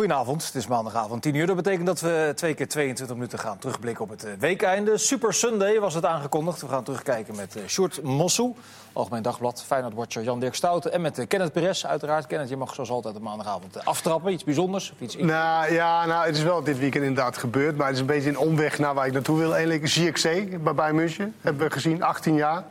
[0.00, 1.46] Goedenavond, het is maandagavond 10 uur.
[1.46, 4.98] Dat betekent dat we twee keer 22 minuten gaan terugblikken op het eh, weekeinde.
[4.98, 6.60] Super Sunday was het aangekondigd.
[6.60, 8.54] We gaan terugkijken met uh, Sjoerd Mossou,
[8.92, 10.92] Algemeen Dagblad, Feyenoord-watcher Jan-Dirk Stouten...
[10.92, 12.26] en met uh, Kenneth Perez uiteraard.
[12.26, 14.32] Kenneth, je mag zoals altijd op maandagavond aftrappen.
[14.32, 15.16] Iets bijzonders of iets...
[15.16, 17.76] Nou ja, nou, het is wel dit weekend inderdaad gebeurd.
[17.76, 19.54] Maar het is een beetje een omweg naar waar ik naartoe wil.
[19.54, 22.64] Eindelijk ZXC bij Bayern München, hebben we gezien, 18 jaar.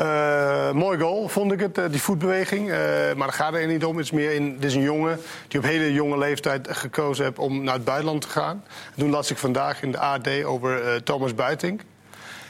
[0.00, 2.68] Uh, mooi goal, vond ik het, uh, die voetbeweging.
[2.68, 3.96] Uh, maar daar gaat er niet om.
[3.96, 7.38] Het is meer in, dit is een jongen die op hele jonge leeftijd gekozen heeft
[7.38, 8.64] om naar het buitenland te gaan.
[8.96, 11.80] Toen las ik vandaag in de AD over Thomas Buiting.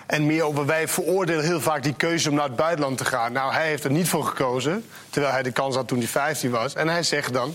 [0.06, 3.32] En meer over wij veroordelen heel vaak die keuze om naar het buitenland te gaan.
[3.32, 6.50] Nou, hij heeft er niet voor gekozen, terwijl hij de kans had toen hij 15
[6.50, 6.74] was.
[6.74, 7.54] En hij zegt dan,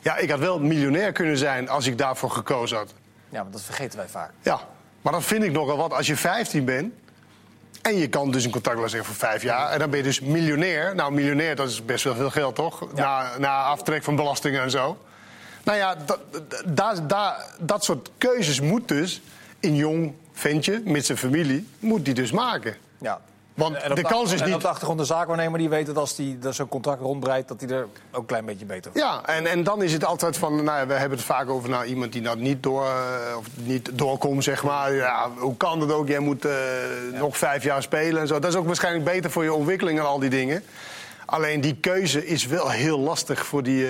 [0.00, 2.94] ja, ik had wel miljonair kunnen zijn als ik daarvoor gekozen had.
[3.28, 4.30] Ja, maar dat vergeten wij vaak.
[4.42, 4.60] Ja,
[5.02, 5.92] maar dat vind ik nogal wat.
[5.92, 6.94] Als je 15 bent,
[7.86, 9.70] en je kan dus een contract laten zeggen voor vijf jaar.
[9.70, 10.94] En dan ben je dus miljonair.
[10.94, 12.92] Nou, miljonair, dat is best wel veel geld, toch?
[12.94, 14.98] Na, na aftrek van belastingen en zo.
[15.64, 16.20] Nou ja, dat,
[16.64, 19.20] dat, dat, dat soort keuzes moet dus
[19.60, 21.68] een jong ventje met zijn familie...
[21.78, 22.76] moet die dus maken.
[22.98, 23.20] Ja.
[23.56, 24.48] Want de, kans is niet...
[24.48, 27.48] En op de achtergrond de zaakwaarnemer die weet dat als hij zo'n contract rondbreidt...
[27.48, 29.08] dat hij er ook een klein beetje beter wordt.
[29.08, 30.64] Ja, en, en dan is het altijd van...
[30.64, 32.86] Nou ja, we hebben het vaak over nou, iemand die dat niet, door,
[33.38, 34.92] of niet doorkomt, zeg maar.
[34.92, 36.08] Ja, hoe kan dat ook?
[36.08, 36.52] Jij moet uh,
[37.12, 37.18] ja.
[37.18, 38.38] nog vijf jaar spelen en zo.
[38.38, 40.62] Dat is ook waarschijnlijk beter voor je ontwikkeling en al die dingen.
[41.26, 43.88] Alleen die keuze is wel heel lastig voor die, uh,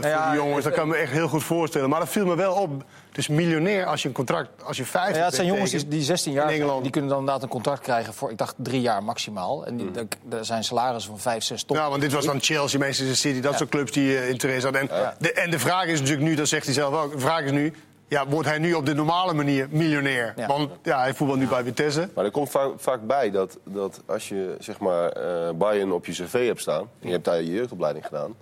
[0.00, 0.64] voor ja, die jongens.
[0.64, 1.88] Dat kan ik me echt heel goed voorstellen.
[1.88, 2.84] Maar dat viel me wel op.
[3.12, 6.02] Dus miljonair als je een contract, als je 50 ja, het zijn jongens die, die
[6.02, 9.02] 16 jaar zijn, die kunnen dan inderdaad een contract krijgen voor, ik dacht, drie jaar
[9.02, 9.66] maximaal.
[9.66, 10.08] En die, mm.
[10.32, 11.76] er zijn salarissen van 5, 6 ton.
[11.76, 13.58] Ja, want dit was dan Chelsea, Manchester City, dat ja.
[13.58, 14.90] soort clubs die uh, interesse hadden.
[14.90, 15.14] En, ja.
[15.18, 17.50] de, en de vraag is natuurlijk nu, dat zegt hij zelf ook, de vraag is
[17.50, 17.72] nu,
[18.10, 20.32] ja, wordt hij nu op de normale manier miljonair?
[20.36, 20.46] Ja.
[20.46, 22.08] Want ja, hij voetbalt nu bij Vitesse.
[22.14, 26.06] Maar er komt vaak, vaak bij dat, dat als je zeg maar, uh, Bayern op
[26.06, 26.80] je cv hebt staan...
[27.00, 28.34] en je hebt daar je jeugdopleiding gedaan...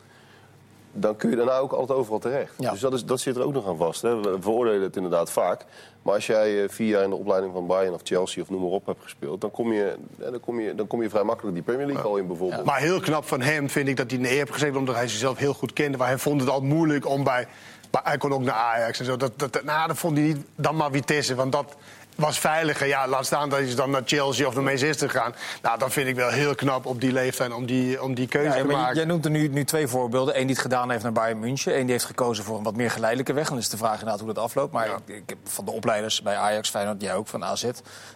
[0.93, 2.55] dan kun je daarna ook altijd overal terecht.
[2.59, 2.71] Ja.
[2.71, 4.03] Dus dat, is, dat zit er ook nog aan vast.
[4.03, 4.21] Hè.
[4.21, 5.65] We veroordelen het inderdaad vaak.
[6.03, 8.61] Maar als jij uh, vier jaar in de opleiding van Bayern of Chelsea of noem
[8.61, 9.41] maar op hebt gespeeld...
[9.41, 12.17] dan kom je, dan kom je, dan kom je vrij makkelijk die Premier League al
[12.17, 12.65] in bijvoorbeeld.
[12.65, 14.77] Maar heel knap van hem vind ik dat hij nee heeft gezeten...
[14.79, 15.99] omdat hij zichzelf heel goed kende.
[15.99, 17.47] Maar hij vond het al moeilijk om bij
[17.91, 19.17] maar hij kon ook naar Ajax en zo.
[19.17, 21.77] Dat, dat, nou, dat vond hij niet dan maar Vitesse, want dat
[22.19, 22.87] was veiliger.
[22.87, 25.35] Ja, laat staan dat je dan naar Chelsea of naar Manchester gaan.
[25.63, 28.57] Nou, dat vind ik wel heel knap op die leeftijd om die, om die keuze
[28.57, 28.97] ja, te maken.
[28.97, 30.35] Jij noemt er nu, nu twee voorbeelden.
[30.39, 31.75] Eén die het gedaan heeft naar Bayern München.
[31.75, 33.49] Eén die heeft gekozen voor een wat meer geleidelijke weg.
[33.49, 34.73] Dan is de vraag inderdaad hoe dat afloopt.
[34.73, 37.71] Maar ik, ik, heb van de opleiders bij Ajax, Feyenoord, jij ook van AZ...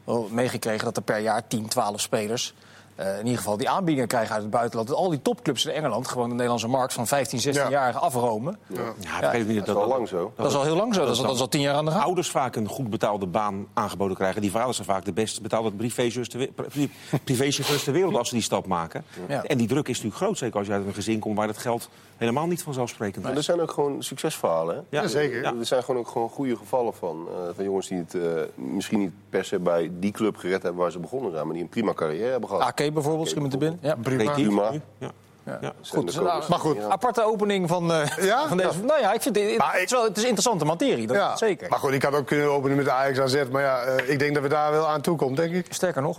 [0.05, 2.55] wel meegekregen dat er per jaar 10, 12 spelers
[3.01, 4.89] uh, in ieder geval die aanbiedingen krijgen uit het buitenland.
[4.89, 8.59] Dat al die topclubs in Engeland gewoon de Nederlandse markt van 15, 16-jarigen afromen.
[8.67, 8.77] Ja.
[8.77, 8.85] Ja,
[9.35, 10.33] ja, dat, is al lang zo.
[10.37, 11.05] Dat, is al heel lang zo.
[11.05, 12.05] Dat, is, al tien jaar aan de gang.
[12.05, 14.41] Ouders vaak een goed betaalde baan aangeboden krijgen.
[14.41, 19.05] Die vaders zijn vaak de best betaalde privéchauffeurs ter wereld als ze die stap maken.
[19.27, 21.59] En die druk is natuurlijk groot, zeker als je uit een gezin komt waar het
[21.59, 21.89] geld
[22.23, 23.37] helemaal niet vanzelfsprekend is.
[23.37, 24.77] er zijn ook gewoon succesverhalen.
[24.77, 24.99] Hè?
[24.99, 25.45] Ja, zeker.
[25.45, 27.29] Er zijn gewoon ook gewoon goede gevallen van.
[27.29, 28.23] Uh, van jongens die het uh,
[28.55, 31.63] misschien niet per se bij die club gered hebben waar ze begonnen zijn, maar die
[31.63, 32.65] een prima carrière hebben gehad.
[32.91, 33.79] Bijvoorbeeld, schiet met de bin.
[33.81, 34.73] Ja, prima.
[35.45, 35.53] Ja.
[35.53, 35.59] Ja.
[35.61, 35.73] ja.
[35.89, 36.85] Goed, nou, maar goed.
[36.89, 38.49] Aparte opening van, uh, ja?
[38.49, 38.83] van deze.
[38.85, 41.37] Nou ja, ik vind het, het, is wel, het is interessante materie, dat ja.
[41.37, 41.69] zeker.
[41.69, 43.43] Maar goed, ik had ook kunnen openen met de Ajax AZ.
[43.51, 45.67] Maar ja, uh, ik denk dat we daar wel aan toe komen, denk ik.
[45.69, 46.19] Sterker nog.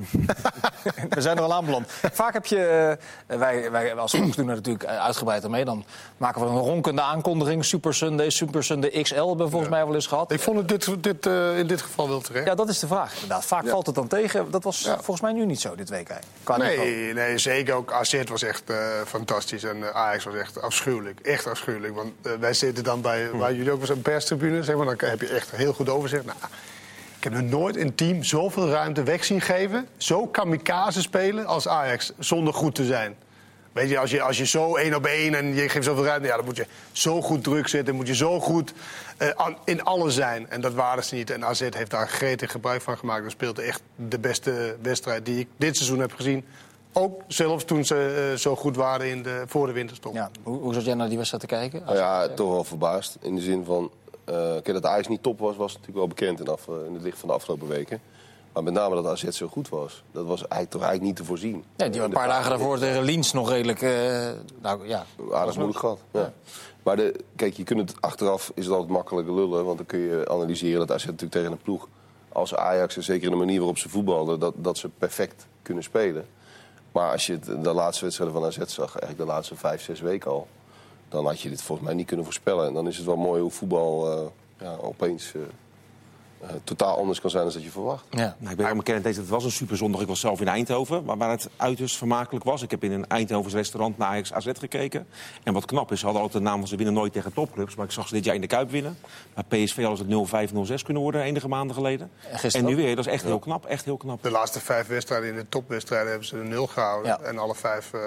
[1.10, 1.88] we zijn er al aanbeland.
[2.12, 2.98] Vaak heb je,
[3.28, 5.66] uh, wij, wij als Fox doen er natuurlijk uitgebreid mee.
[5.66, 5.86] Dan
[6.18, 7.66] maken we een ronkende aankondiging.
[7.66, 10.32] Super Sunday, Super Sunday XL hebben we volgens mij wel eens gehad.
[10.32, 11.26] Ik vond het dit, dit,
[11.58, 12.48] in dit geval wel terecht.
[12.48, 13.14] Ja, dat is de vraag.
[13.14, 13.46] Inderdaad.
[13.46, 14.52] Vaak valt het dan tegen.
[14.52, 16.14] Dat was volgens mij nu niet zo, dit week.
[16.58, 17.74] Nee, nee, zeker.
[17.74, 18.64] Ook AZ was echt
[19.14, 19.64] fantastisch.
[19.64, 21.20] En uh, Ajax was echt afschuwelijk.
[21.20, 21.96] Echt afschuwelijk.
[21.96, 23.38] Want uh, wij zitten dan bij, hm.
[23.38, 24.64] waar jullie ook was een perstribune.
[24.64, 26.26] Zeg maar, dan heb je echt heel goed overzicht.
[26.26, 26.38] Nou,
[27.18, 29.88] ik heb nog nooit een team zoveel ruimte weg zien geven.
[29.98, 33.16] Zo kamikaze spelen als Ajax, zonder goed te zijn.
[33.74, 36.28] Weet je, als je, als je zo één op één en je geeft zoveel ruimte...
[36.28, 38.74] Ja, dan moet je zo goed druk zetten, moet je zo goed
[39.20, 40.50] uh, in alles zijn.
[40.50, 41.30] En dat waren ze niet.
[41.30, 43.24] En AZ heeft daar gretig gebruik van gemaakt.
[43.24, 46.46] En speelde echt de beste wedstrijd die ik dit seizoen heb gezien.
[46.94, 50.14] Ook zelfs toen ze uh, zo goed waren in de, voor de winterstop.
[50.14, 50.30] Ja.
[50.44, 51.82] Hoe, hoe zat jij naar die wedstrijd te kijken?
[51.86, 53.18] Nou ja, toch wel verbaasd.
[53.22, 53.92] In de zin van,
[54.30, 57.04] uh, kijk, dat Ajax niet top was, was natuurlijk wel bekend in, af, in het
[57.04, 58.02] licht van de afgelopen weken.
[58.54, 61.26] Maar met name dat AZ zo goed was, dat was eigenlijk toch eigenlijk niet te
[61.26, 61.64] voorzien.
[61.76, 63.82] Ja, die een paar dagen daarvoor tegen Liens nog redelijk...
[63.82, 64.30] Uh,
[64.62, 66.34] nou, ja, Aardig moeilijk gehad, ja.
[66.84, 69.66] Maar de, kijk, je kunt het achteraf, is het altijd makkelijk lullen.
[69.66, 71.88] Want dan kun je analyseren dat AZ natuurlijk tegen een ploeg
[72.32, 72.96] als Ajax...
[72.96, 76.26] en zeker in de manier waarop ze voetbalden, dat, dat ze perfect kunnen spelen.
[76.94, 80.32] Maar als je de laatste wedstrijden van AZ zag, eigenlijk de laatste vijf, zes weken
[80.32, 80.48] al...
[81.10, 82.68] dan had je dit volgens mij niet kunnen voorspellen.
[82.68, 84.26] En dan is het wel mooi hoe voetbal uh,
[84.60, 85.34] ja, opeens,
[86.44, 88.06] uh, totaal anders kan zijn dan dat je verwacht.
[88.10, 88.18] Ja.
[88.18, 90.02] Nou, ik ben helemaal kennis, het was een superzondag.
[90.02, 92.62] Ik was zelf in Eindhoven, waar, waar het uiterst vermakelijk was.
[92.62, 95.08] Ik heb in een Eindhovens restaurant naar Ajax AZ gekeken.
[95.44, 97.76] En wat knap is, ze hadden altijd de naam van ze winnen nooit tegen topclubs.
[97.76, 98.98] Maar ik zag ze dit jaar in de Kuip winnen.
[99.36, 102.12] Maar PSV hadden het 0-5, 0-6 kunnen worden enige maanden geleden.
[102.42, 104.24] En, en nu weer, dat is echt heel knap, echt heel knap.
[104.24, 107.26] De laatste vijf wedstrijden in de topwedstrijden hebben ze een nul gehouden.
[107.26, 107.94] En alle vijf...
[107.94, 108.02] Uh,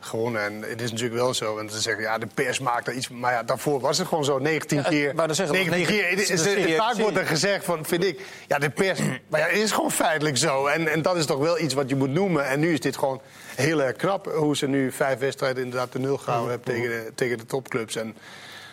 [0.00, 0.44] gewonnen.
[0.44, 1.58] En het is natuurlijk wel zo.
[1.58, 3.08] En ze zeggen, ja, de pers maakt er iets...
[3.08, 5.14] Maar ja, daarvoor was het gewoon zo 19 keer.
[5.14, 6.18] maar dan zeggen 19 keer.
[6.18, 8.20] Is, vaak wordt er gezegd van, vind ik...
[8.46, 8.98] Ja, de pers...
[9.28, 10.66] Maar ja, het is gewoon feitelijk zo.
[10.66, 12.46] En, en dat is toch wel iets wat je moet noemen.
[12.46, 13.20] En nu is dit gewoon
[13.54, 14.32] heel erg knap...
[14.34, 17.96] hoe ze nu vijf wedstrijden inderdaad de nul gehouden hebben tegen de, tegen de topclubs.
[17.96, 18.14] En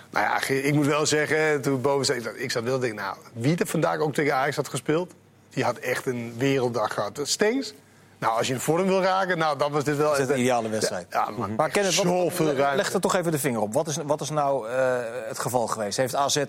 [0.09, 3.03] nou ja, ik moet wel zeggen, toen boven zei ik zat wel te denken...
[3.03, 5.13] Nou, wie er vandaag ook tegen Ajax had gespeeld...
[5.49, 7.19] die had echt een werelddag gehad.
[7.23, 7.73] Steens
[8.19, 10.09] nou, als je in vorm wil raken, nou, dan was dit wel...
[10.09, 11.07] Dat is een ideale wedstrijd.
[11.09, 13.73] Ja, maar, maar Kenneth, wat, leg er toch even de vinger op.
[13.73, 14.97] Wat is, wat is nou uh,
[15.27, 15.97] het geval geweest?
[15.97, 16.43] Heeft AZ uh,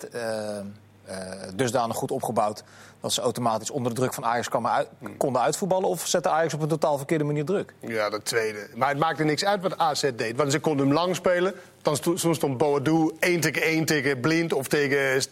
[1.54, 2.64] dusdanig goed opgebouwd...
[3.00, 5.88] dat ze automatisch onder de druk van Ajax uit, konden uitvoetballen...
[5.88, 7.74] of zette Ajax op een totaal verkeerde manier druk?
[7.80, 8.68] Ja, dat tweede.
[8.74, 10.36] Maar het maakte niks uit wat AZ deed.
[10.36, 11.54] Want ze konden hem lang spelen.
[11.82, 15.22] Dan stond, stond Boadu één tegen één tegen Blind of tegen,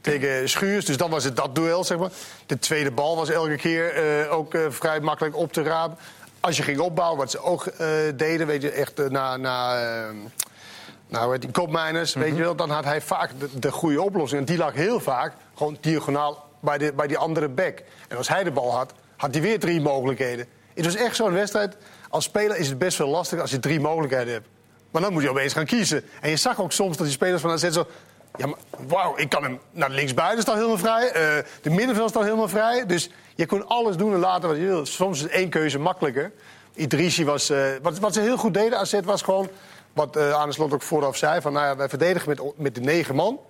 [0.00, 0.84] tegen Schuurs.
[0.84, 2.10] Dus dan was het dat duel, zeg maar.
[2.46, 5.98] De tweede bal was elke keer uh, ook uh, vrij makkelijk op te rapen.
[6.40, 9.36] Als je ging opbouwen, wat ze ook uh, deden, weet je, echt na...
[9.36, 9.80] na
[11.08, 12.30] nou, die kopmijners, mm -hmm.
[12.30, 14.40] weet je wel, dan had hij vaak de, de goede oplossing.
[14.40, 17.82] En die lag heel vaak gewoon diagonaal bij, de, bij die andere back.
[18.08, 20.46] En als hij de bal had, had hij weer drie mogelijkheden.
[20.74, 21.76] Het was echt zo'n wedstrijd.
[22.08, 24.46] Als speler is het best wel lastig als je drie mogelijkheden hebt.
[24.90, 26.04] Maar dan moet je opeens gaan kiezen.
[26.20, 27.86] En je zag ook soms dat die spelers van AZ zo...
[28.36, 31.04] Ja, maar wauw, ik kan hem naar linksbuiten staan helemaal vrij.
[31.06, 32.86] Uh, de middenveld staat helemaal vrij.
[32.86, 34.86] Dus je kon alles doen en laten wat je wil.
[34.86, 36.32] Soms is één keuze makkelijker.
[36.74, 37.50] Idrissi was...
[37.50, 39.48] Uh, wat, wat ze heel goed deden, AZ, was gewoon...
[39.96, 42.74] Wat uh, aan de slot ook vooraf zei, van nou ja, wij verdedigen met, met
[42.74, 43.40] de negen man.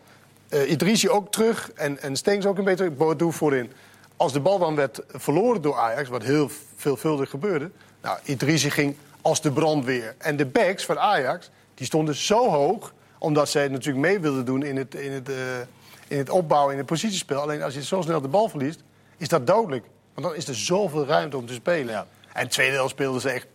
[0.49, 3.73] Uh, Idrissi ook terug en, en Stengs ook een beetje Boadu voorin.
[4.17, 7.71] Als de bal dan werd verloren door Ajax, wat heel veelvuldig gebeurde...
[8.03, 10.15] Nou, Idrissi ging als de brandweer.
[10.19, 12.93] En de backs van Ajax, die stonden zo hoog...
[13.19, 15.37] omdat zij natuurlijk mee wilden doen in het, in het, uh,
[16.09, 17.41] in het opbouwen, in het positiespel.
[17.41, 18.83] Alleen als je zo snel de bal verliest,
[19.17, 19.85] is dat dodelijk.
[20.15, 21.95] Want dan is er zoveel ruimte om te spelen.
[21.95, 22.07] Ja.
[22.33, 23.47] En tweede deel speelden ze echt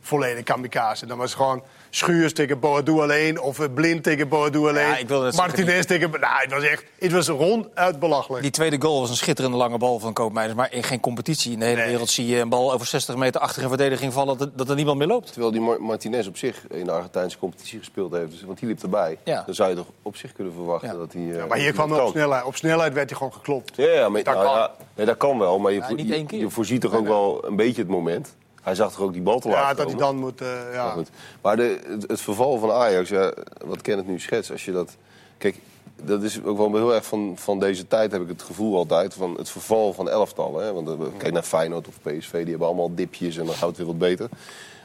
[0.00, 1.06] volledig kamikaze.
[1.06, 3.40] Dan was het gewoon Schuurs tegen Boadu alleen.
[3.40, 5.06] Of Blind tegen Boadu alleen.
[5.08, 6.10] Ja, Martinez tegen...
[6.10, 6.84] Nou, het was echt...
[6.98, 8.42] Het was ronduit belachelijk.
[8.42, 10.54] Die tweede goal was een schitterende lange bal van Koopmeijers.
[10.54, 13.40] Maar in geen competitie in de hele wereld zie je een bal over 60 meter
[13.40, 14.38] achter een verdediging vallen...
[14.38, 15.32] dat, dat er niemand meer loopt.
[15.32, 18.30] Terwijl die Martinez op zich in de Argentijnse competitie gespeeld heeft.
[18.30, 19.18] Dus, want die liep erbij.
[19.24, 19.42] Ja.
[19.46, 21.22] Dan zou je toch op zich kunnen verwachten dat hij...
[21.22, 22.44] Uh, maar hier kwam hij op snelheid.
[22.44, 23.76] Op snelheid werd hij gewoon geklopt.
[23.76, 24.68] Ja, ja maar, dat, nou, kan.
[24.94, 25.58] Nee, dat kan wel.
[25.58, 28.34] Maar je, je, je voorziet toch ook wel een beetje het moment...
[28.62, 30.42] Hij zag toch ook die bal te laten Ja, dat hij dan moet...
[30.42, 30.84] Uh, ja.
[30.84, 31.10] Maar, goed.
[31.42, 33.32] maar de, het, verval van Ajax, ja,
[33.64, 34.96] wat ken het nu schets, als je dat...
[35.38, 35.56] Kijk,
[36.02, 39.14] dat is ook wel heel erg van, van deze tijd, heb ik het gevoel altijd,
[39.14, 40.64] van het verval van elftallen.
[40.64, 40.72] Hè?
[40.72, 43.76] Want uh, kijk naar Feyenoord of PSV, die hebben allemaal dipjes en dan gaat het
[43.76, 44.28] weer wat beter.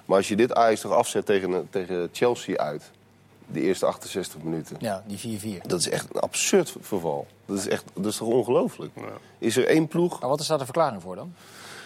[0.05, 2.91] Maar als je dit Ajax toch afzet tegen, tegen Chelsea uit,
[3.47, 4.77] de eerste 68 minuten.
[4.79, 5.61] Ja, die 4-4.
[5.67, 7.27] Dat is echt een absurd verval.
[7.45, 8.91] Dat is, echt, dat is toch ongelooflijk?
[8.95, 9.03] Ja.
[9.37, 10.19] Is er één ploeg...
[10.19, 11.33] Maar wat is daar de verklaring voor dan?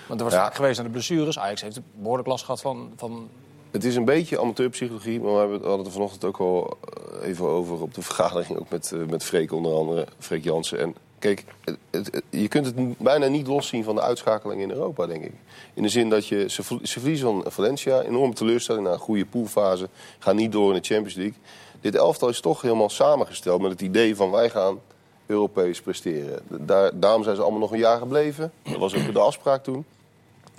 [0.10, 0.44] Want er was ja.
[0.44, 1.40] vaak geweest aan de blessures.
[1.40, 3.30] Ajax heeft behoorlijk last gehad van, van...
[3.72, 6.78] Het is een beetje amateurpsychologie, maar we hadden het er vanochtend ook al
[7.22, 8.60] eh, even over op de vergadering.
[8.60, 10.80] Ook met, uh, met Freek onder andere, Freek Jansen.
[10.80, 15.06] En kijk, het, het, je kunt het bijna niet loszien van de uitschakeling in Europa,
[15.06, 15.34] denk ik.
[15.74, 19.26] In de zin dat je, ze, ze verliezen van Valencia, enorme teleurstelling na een goede
[19.26, 19.90] poolfase.
[20.20, 21.38] Gaan niet door in de Champions League.
[21.82, 24.80] Dit elftal is toch helemaal samengesteld met het idee van wij gaan
[25.26, 26.40] Europees presteren.
[26.48, 28.52] Daar, daarom zijn ze allemaal nog een jaar gebleven.
[28.64, 29.86] Dat was ook de afspraak toen.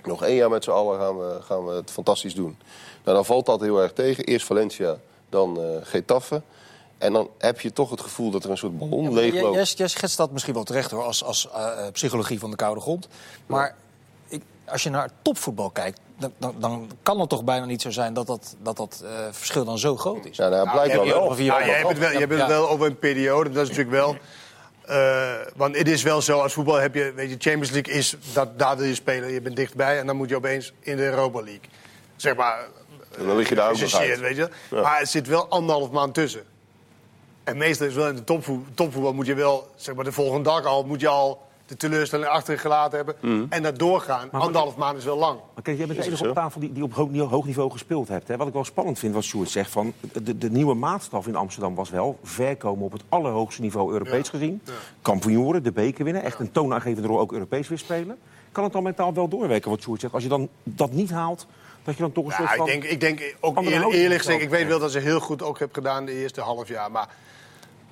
[0.05, 2.57] Nog één jaar met z'n allen gaan we, gaan we het fantastisch doen.
[3.03, 4.23] Nou, dan valt dat heel erg tegen.
[4.23, 4.97] Eerst Valencia,
[5.29, 6.41] dan uh, Getafe.
[6.97, 9.55] En dan heb je toch het gevoel dat er een soort ballon ja, leegloopt.
[9.55, 12.81] Jij, jij schetst dat misschien wel terecht hoor, als, als uh, psychologie van de koude
[12.81, 13.07] grond.
[13.45, 13.75] Maar
[14.27, 17.91] ik, als je naar topvoetbal kijkt, dan, dan, dan, kan het toch bijna niet zo
[17.91, 20.37] zijn dat dat, dat, dat uh, verschil dan zo groot is.
[20.37, 21.05] Ja, nou, blijkt wel.
[21.05, 21.37] wel.
[21.37, 23.95] Ja, jij hebt het wel, je hebt het wel over een periode, dat is natuurlijk
[23.95, 24.17] wel...
[24.89, 28.15] Uh, want het is wel zo, als voetbal heb je, weet je, Champions League is,
[28.33, 31.03] dat, daar wil je spelen, je bent dichtbij en dan moet je opeens in de
[31.03, 31.69] Europa League.
[32.15, 32.67] Zeg maar,
[33.17, 34.19] en dan lig je daar ook nog uit.
[34.19, 34.49] weet je.
[34.69, 34.81] Ja.
[34.81, 36.43] Maar er zit wel anderhalf maand tussen.
[37.43, 40.49] En meestal is wel in de topvoetbal, topvoetbal moet je wel, zeg maar de volgende
[40.49, 43.15] dag al, moet je al de teleurstelling achter gelaten hebben.
[43.19, 43.45] Mm.
[43.49, 44.29] En dat doorgaan.
[44.31, 45.39] Maar Anderhalf maand is wel lang.
[45.53, 48.27] Maar kijk, jij bent de enige op tafel die, die op hoog niveau gespeeld hebt.
[48.27, 48.37] Hè?
[48.37, 49.71] Wat ik wel spannend vind, wat Sjoerd zegt...
[49.71, 52.19] Van, de, de nieuwe maatstaf in Amsterdam was wel...
[52.23, 54.29] verkomen op het allerhoogste niveau Europees ja.
[54.29, 54.61] gezien.
[54.65, 54.71] Ja.
[55.01, 56.23] Kampioenen, de beker winnen.
[56.23, 58.17] Echt een toonaangevende rol ook Europees weer spelen.
[58.51, 60.13] Kan het dan mentaal wel doorwerken, wat Sjoerd zegt?
[60.13, 61.47] Als je dan dat niet haalt...
[61.83, 62.67] Dat je dan toch een soort van...
[62.67, 65.43] Ik denk, ik denk ook eerlijk, eerlijk gezegd, ik weet wel dat ze heel goed
[65.43, 66.91] ook hebben gedaan de eerste half jaar.
[66.91, 67.07] Maar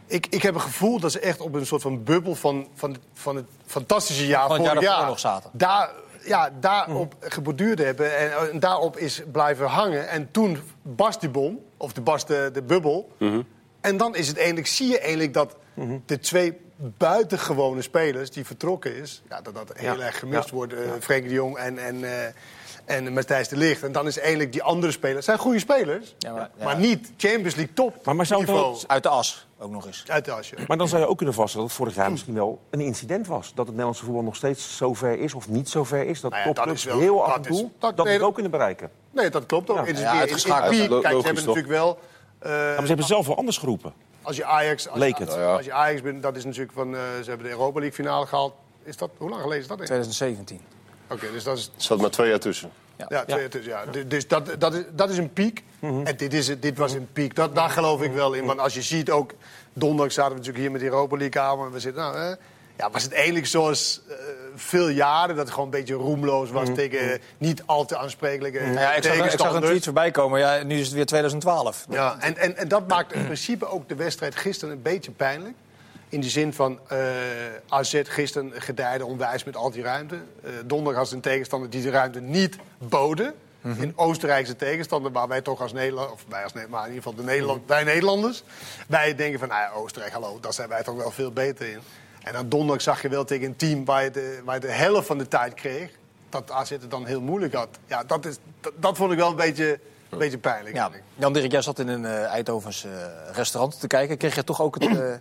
[0.09, 2.97] Ik, ik heb een gevoel dat ze echt op een soort van bubbel van, van,
[3.13, 5.49] van het fantastische jaar Van het jaar vorig jaar nog zaten.
[5.53, 5.89] Daar,
[6.23, 10.07] ja, daarop geborduurd hebben en, eh, en daarop is blijven hangen.
[10.09, 13.11] En toen barst die bom, of de barst de, de bubbel.
[13.81, 15.55] En dan is het eigenlijk, zie je eigenlijk dat
[16.05, 20.05] de twee buitengewone spelers die vertrokken is, ja, dat dat heel Ja.
[20.05, 20.55] erg gemist Ja.
[20.55, 20.73] wordt.
[20.73, 22.27] eh Frenkie de Jong en, en, eh,
[22.89, 23.83] en Matthijs de Ligt.
[23.83, 26.63] En dan is eigenlijk die andere spelers, zijn goede spelers, Ja, maar- ja.
[26.63, 29.71] maar niet Champions League top Maar- maar zou het niveau wel- Uit de as ook
[29.71, 30.03] nog eens.
[30.07, 30.55] uit de asje.
[30.67, 33.27] Maar dan zou je ook kunnen vaststellen dat het vorig jaar misschien wel een incident
[33.27, 33.47] was.
[33.47, 36.21] Dat het Nederlandse voetbal nog steeds zo ver is of niet zo ver is.
[36.21, 38.07] Dat Nou ja, dat topclubs is wel- heel af dat en toe dat- dat, nee,
[38.07, 38.89] het dat- ook kunnen bereiken.
[39.11, 39.75] Nee, dat klopt ook.
[39.75, 39.83] Ja.
[39.83, 40.75] Het is Ja, weer uitgeschakeld.
[40.75, 41.35] Ja, Kijk, ze hebben toch?
[41.55, 41.99] natuurlijk wel...
[42.39, 43.93] eh, Maar ze hebben zelf wel anders geroepen.
[44.21, 45.27] als je Ajax, als, Leek het.
[45.27, 45.55] Als, ja.
[45.55, 46.95] als je Ajax bent, dat is natuurlijk van...
[46.95, 48.53] eh, ze hebben de Europa League finale gehaald.
[48.83, 49.79] Is dat, hoe lang geleden is dat?
[51.09, 51.33] Oké, 2017.
[51.33, 51.65] dus dat is...
[51.65, 52.71] Er zat maar twee jaar tussen.
[53.09, 53.85] Ja, twee, dus, ja.
[53.91, 55.63] Du- Dus dat, dat, is, dat is een piek.
[55.79, 56.05] Mhm.
[56.05, 57.35] En dit, is, het- dit was een piek.
[57.35, 58.45] Dat, daar geloof ik wel in.
[58.45, 59.31] Want als je ziet ook...
[59.73, 61.65] Donderdag zaten we natuurlijk hier met de Europa League.
[61.65, 62.01] En we zitten...
[62.01, 62.27] Nou, hè,
[62.77, 64.15] ja, was het eigenlijk zoals eh,
[64.55, 65.35] veel jaren...
[65.35, 66.69] dat het gewoon een beetje roemloos was...
[66.75, 69.65] tegen eh, niet al te aansprekelijke Nou ja, ik, zag, ik zag een tegenstanders.
[69.65, 70.39] tweet voorbij komen.
[70.39, 71.85] Ja, nu is het weer 2012.
[71.89, 75.53] Ja, en, en, en dat maakt in principe ook de wedstrijd gisteren een beetje pijnlijk.
[76.09, 76.97] In de zin van eh
[77.67, 80.15] AZ gisteren gedijde onwijs met al die ruimte.
[80.15, 83.33] Eh donderdag had ze een tegenstander die de ruimte niet boden.
[83.61, 87.15] In Oostenrijkse tegenstander, waar wij toch als Nederland, of wij als maar in ieder geval
[87.15, 88.43] de Nederland, wij Nederlanders,
[88.87, 91.79] wij denken van, nou ja, Oostenrijk, hallo, daar zijn wij toch wel veel beter in.
[92.23, 94.71] En dan donderdag zag je wel tegen een team waar je de, waar je de
[94.71, 95.89] helft van de tijd kreeg,
[96.29, 97.67] dat AZ het dan heel moeilijk had.
[97.85, 100.75] Ja, dat, is, dat, dat vond ik wel een beetje, een beetje pijnlijk.
[100.75, 100.91] Ja.
[101.15, 102.91] Jan Dirk, jij zat in een Eindhovens eh,
[103.31, 104.17] restaurant te kijken.
[104.17, 105.19] Kreeg je toch ook het...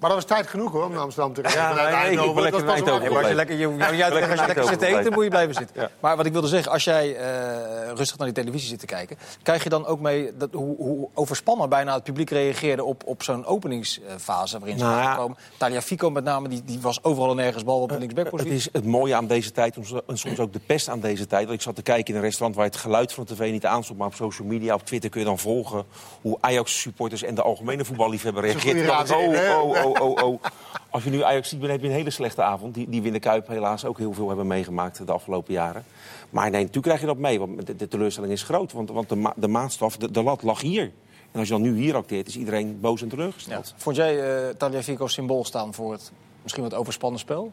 [0.00, 1.62] Maar dat was tijd genoeg hoor, om naar Amsterdam te rijden.
[1.62, 4.30] Ja, nee, ik ben lekker Dat in Eindhoven Ja, maar als je lekker, je, Lekker
[4.30, 5.90] als je lekker zit te eten, moet je blijven zitten.
[6.00, 9.16] Maar wat ik wilde zeggen, als jij eh, rustig naar die televisie zit te kijken...
[9.42, 12.84] krijg je dan ook mee dat, hoe, hoe overspannen bijna het publiek reageerde...
[12.84, 15.02] op, op zo'n openingsfase waarin ze Nou ja.
[15.02, 15.36] waren gekomen.
[15.56, 18.54] Talia Fico met name, die, die was overal en nergens bal op de Het linksbackpositie.
[18.54, 19.76] is het mooie aan deze tijd,
[20.06, 21.42] en soms ook de pest aan deze tijd.
[21.42, 23.66] Want ik zat te kijken in een restaurant waar het geluid van de tv niet
[23.66, 23.98] aanstond.
[23.98, 25.84] Maar op social media, op Twitter kun je dan volgen
[26.20, 28.86] hoe Ajax-supporters en de algemene voetballiefhebber reageert.
[28.86, 29.54] raad, hè?
[29.54, 30.42] oh, oh, oh, oh, oh.
[30.90, 32.74] Als je nu Ajax ziet, dan heb je een hele slechte avond.
[32.74, 35.84] Die, die Winnen Kuip helaas ook heel veel hebben meegemaakt de afgelopen jaren.
[36.30, 37.38] Maar nee, natuurlijk krijg je dat mee.
[37.38, 38.72] Want de, de teleurstelling is groot.
[38.72, 40.92] Want, want de, ma- de maatstaf, de, de lat lag hier.
[41.32, 43.12] En als je dan nu hier acteert, is iedereen boos en Ja.
[43.14, 43.74] teleurgesteld.
[43.76, 47.52] Vond jij eh Talia Fico symbool staan voor het misschien wat overspannen spel?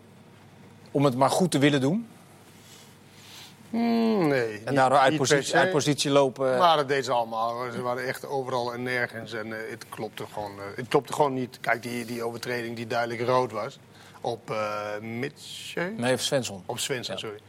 [0.92, 2.08] Om het maar goed te willen doen?
[3.70, 4.62] Mm, Nee.
[4.66, 6.58] En daardoor uit positie, uit positie lopen?
[6.58, 7.72] Maar dat deden ze allemaal.
[7.72, 9.34] Ze waren echt overal en nergens.
[9.34, 11.60] En eh, het, klopte gewoon, eh, het klopte gewoon niet.
[11.60, 13.80] Kijk, die, die overtreding die duidelijk rood was.
[14.22, 15.94] Op uh, Mitchell?
[15.98, 16.64] Nee, Svensson.
[16.66, 17.40] Op Svensson, sorry.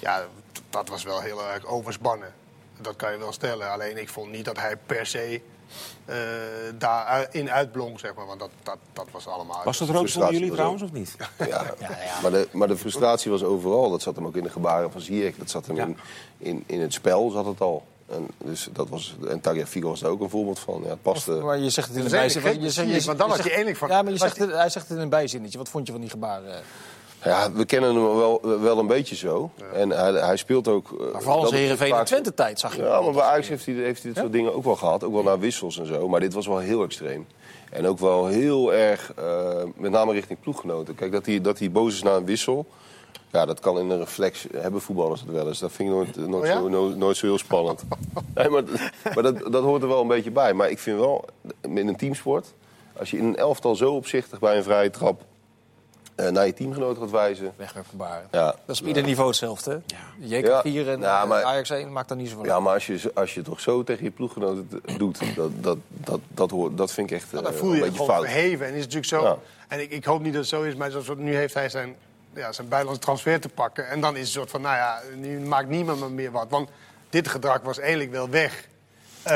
[0.00, 0.24] Ja,
[0.70, 2.32] dat was wel heel erg overspannen.
[2.80, 3.70] Dat kan je wel stellen.
[3.70, 5.40] Alleen ik vond niet dat hij per se
[6.04, 6.16] eh
[6.78, 8.26] daarin uitblonk, zeg maar.
[8.26, 9.60] Want dat, dat, dat was allemaal...
[9.64, 11.16] Was dat rood voor jullie trouwens of niet?
[11.38, 11.46] Ja.
[11.46, 12.20] Ja, ja.
[12.22, 13.90] Maar, de, maar de frustratie was overal.
[13.90, 15.36] Dat zat hem ook in de gebaren van Ziyech.
[15.36, 15.84] Dat zat hem Ja.
[15.86, 15.96] in,
[16.38, 17.84] in, in het spel, zat het al.
[18.08, 20.80] En, dus dat was, en Tagliafico was daar ook een voorbeeld van.
[20.82, 21.30] Ja, het paste.
[21.32, 22.42] Maar je zegt het in een Dat is bijzin.
[22.42, 24.18] eigenlijk je gek, zegt- je- want dan je had je eindelijk van- Ja, maar je
[24.18, 25.58] zegt hij zegt het in een bijzinnetje.
[25.58, 26.62] Wat vond je van die gebaren?
[27.24, 29.50] Ja, we kennen hem wel, wel een beetje zo.
[29.72, 31.00] En hij, hij speelt ook...
[31.00, 32.82] eh, Maar vooral is Heerenveen en vaak- Twente tijd zag je.
[32.82, 35.04] Ja, maar bij Ajax heeft hij, heeft hij dit soort dingen ook wel gehad.
[35.04, 36.08] Ook wel naar wissels en zo.
[36.08, 37.26] Maar dit was wel heel extreem.
[37.70, 40.94] En ook wel heel erg, eh, met name richting ploeggenoten.
[40.94, 42.66] Kijk, dat hij, dat hij boos is na een wissel...
[43.32, 45.58] Ja, dat kan in een reflex hebben voetballers het wel eens.
[45.58, 46.52] Dat vind ik nooit, nooit, Oh ja?
[46.58, 47.82] zo, nooit, nooit zo heel spannend.
[48.34, 48.62] nee, maar
[49.14, 50.52] maar dat, dat hoort er wel een beetje bij.
[50.52, 51.24] Maar ik vind wel,
[51.60, 52.52] in een teamsport...
[52.98, 55.22] als je in een elftal zo opzichtig bij een vrije trap...
[56.14, 57.52] eh, naar je teamgenoot gaat wijzen...
[57.56, 58.28] Wegwerpgebaren.
[58.30, 59.70] Ja, Dat is op ieder niveau hetzelfde.
[59.70, 59.76] hè?
[60.18, 60.92] JK4 Ja.
[60.92, 63.34] en Ja, eh, maar- Ajax 1 maakt dan niet zoveel Ja, maar als je, als
[63.34, 64.68] je toch zo tegen je ploeggenoten
[64.98, 67.76] doet, dat, dat, dat, dat, hoort, dat vind ik echt eh, dan voel een je
[67.76, 68.24] je beetje gewoon fout.
[68.24, 68.66] verheven.
[68.66, 69.30] En is het natuurlijk zo.
[69.30, 69.36] Ja.
[69.68, 71.96] En ik, ik hoop niet dat het zo is, maar zoals, nu heeft hij zijn,
[72.34, 73.88] ja, zijn buitenlandse transfer te pakken.
[73.88, 76.46] En dan is het een soort van, nou ja, nu maakt niemand me meer wat.
[76.48, 76.68] Want
[77.10, 78.68] dit gedrag was eigenlijk wel weg
[79.22, 79.32] eh,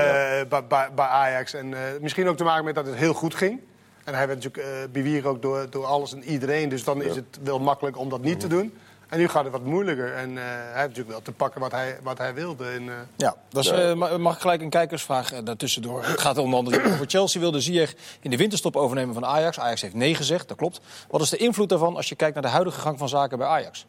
[0.49, 1.55] bij, bij, bij Ajax.
[1.55, 3.61] En eh, misschien ook te maken met dat het heel goed ging.
[4.09, 6.69] En hij werd natuurlijk uh, bewier ook door, door alles en iedereen.
[6.69, 8.73] Dus dan is het wel makkelijk om dat niet te doen.
[9.09, 10.15] En nu gaat het wat moeilijker.
[10.15, 12.69] En eh, hij heeft natuurlijk wel te pakken wat hij, wat hij wilde.
[12.71, 16.05] En, eh, Ja, dat is, eh, mag ik gelijk een kijkersvraag uh, daartussendoor.
[16.05, 19.61] Het gaat onder andere over Chelsea wilde Ziyech in de winterstop overnemen van Ajax.
[19.61, 20.81] Ajax heeft nee gezegd, dat klopt.
[21.09, 23.47] Wat is de invloed daarvan als je kijkt naar de huidige gang van zaken bij
[23.47, 23.87] Ajax?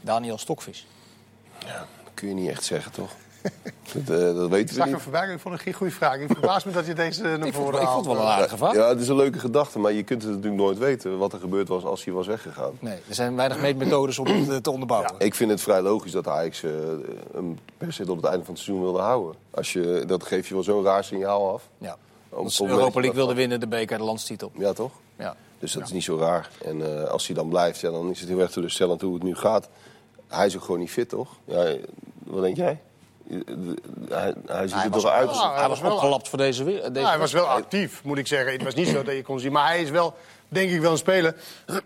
[0.00, 0.86] Daniel Stokvis.
[1.58, 3.10] Ja, dat kun je niet echt zeggen, toch?
[3.92, 4.94] dat, eh, dat weten ik we zag niet.
[4.94, 6.18] hem voorbij, ik vond het geen goede vraag.
[6.20, 8.20] Ik verbaas me dat je deze naar Ik vond, voren ik vond het wel een
[8.20, 8.36] haalt.
[8.38, 8.74] aardige vraag.
[8.74, 11.38] Ja, het is een leuke gedachte, maar je kunt het natuurlijk nooit weten wat er
[11.38, 12.72] gebeurd was als hij was weggegaan.
[12.80, 15.12] Nee, er zijn weinig meetmethodes om het eh, te onderbouwen.
[15.18, 16.70] Ik vind het vrij logisch dat Ajax eh,
[17.32, 19.34] hem per se tot het einde van het seizoen wilde houden.
[19.50, 21.68] Als je, dat geeft je wel zo'n raar signaal af.
[21.78, 21.96] Ja.
[22.30, 24.50] Als ze Europa League wilde winnen, de beker, de landstitel.
[24.54, 24.92] Ja, toch?
[25.16, 25.36] Ja.
[25.58, 26.50] Dus dat is niet zo raar.
[26.64, 29.22] En uh, als hij dan blijft, ja, dan is het heel erg teleurstellend hoe het
[29.22, 29.68] nu gaat.
[30.28, 31.28] Hij is ook gewoon niet fit, toch?
[31.44, 31.74] Ja,
[32.24, 32.80] wat denk jij?
[34.08, 35.30] Hij, hij ziet er toch uit.
[35.30, 36.92] Ja, hij was opgelapt voor deze weer.
[36.92, 38.52] Deze ja, hij was wel actief, moet ik zeggen.
[38.52, 39.52] Het was niet zo dat je kon zien.
[39.52, 40.14] Maar hij is wel,
[40.48, 41.34] denk ik, wel een speler.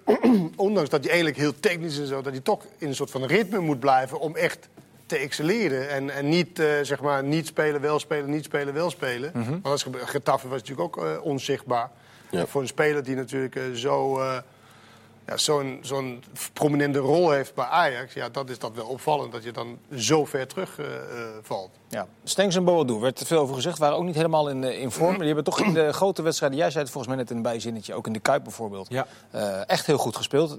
[0.56, 3.10] ondanks dat hij eigenlijk heel technisch is en zo, dat hij toch in een soort
[3.10, 4.68] van ritme moet blijven om echt
[5.06, 5.90] te excelleren.
[5.90, 9.30] En, en niet, uh, zeg maar, niet spelen, wel spelen, niet spelen, wel spelen.
[9.34, 9.60] Mm -hmm.
[9.62, 11.90] Want Getafe was natuurlijk ook uh, onzichtbaar.
[12.30, 12.46] Ja.
[12.46, 14.20] Voor een speler die natuurlijk uh, zo
[15.28, 19.42] ja, zo'n zo'n prominente rol heeft bij Ajax, ja, dat is dat wel opvallend dat
[19.42, 20.92] je dan zo ver terug uh, uh,
[21.42, 21.70] valt.
[21.88, 24.80] Ja, Stengs en Boadu, werd er veel over gezegd, waren ook niet helemaal in, uh,
[24.80, 25.16] in vorm.
[25.16, 27.42] Die hebben toch in de grote wedstrijden, jij zei het volgens mij net in een
[27.42, 29.06] bijzinnetje, ook in de Kuip bijvoorbeeld, ja.
[29.66, 30.58] echt heel goed gespeeld.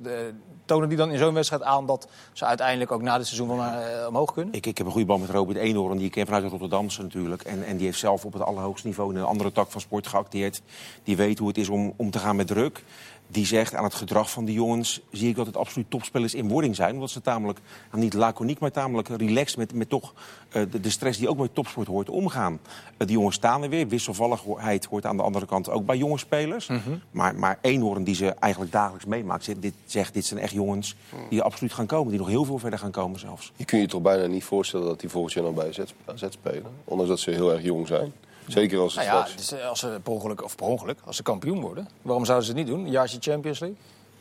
[0.66, 3.58] tonen die dan in zo'n wedstrijd aan dat ze uiteindelijk ook na dit seizoen wel
[3.58, 4.54] naar, omhoog kunnen?
[4.54, 7.42] Ik, ik heb een goede band met Robert Eenhoorn, die ik ken vanuit Rotterdamse natuurlijk.
[7.42, 10.08] En, en die heeft zelf op het allerhoogste niveau in een andere tak van sport
[10.08, 10.62] geacteerd.
[11.04, 12.84] Die weet hoe het is om, om te gaan met druk
[13.32, 15.02] die zegt aan het gedrag van die jongens...
[15.12, 16.94] zie ik dat het absoluut topspelers in wording zijn.
[16.94, 17.60] Omdat ze tamelijk,
[17.92, 19.58] nou niet laconiek, maar tamelijk relaxed...
[19.58, 22.54] met, met toch uh, de, de, stress die ook bij topsport hoort omgaan.
[22.54, 23.88] Uh, die jongens staan er weer.
[23.88, 26.68] Wisselvalligheid hoort aan de andere kant ook bij jonge spelers.
[26.68, 27.02] Mm -hmm.
[27.12, 29.62] Maar, maar één die ze eigenlijk dagelijks meemaakt...
[29.62, 30.96] Dit, zegt dit zijn echt jongens
[31.30, 32.10] die absoluut gaan komen.
[32.10, 33.52] Die nog heel veel verder gaan komen zelfs.
[33.56, 36.72] Je kunt je toch bijna niet voorstellen dat die volgend jaar nog bij AZ spelen?
[36.84, 38.14] Ondanks dat ze heel erg jong zijn.
[38.52, 39.50] Zeker als, het nou ja, straks...
[39.50, 41.88] dus als ze per ongeluk, of per ongeluk, als ze kampioen worden.
[42.02, 42.86] Waarom zouden ze het niet doen?
[42.86, 43.78] Een jaartje Champions League?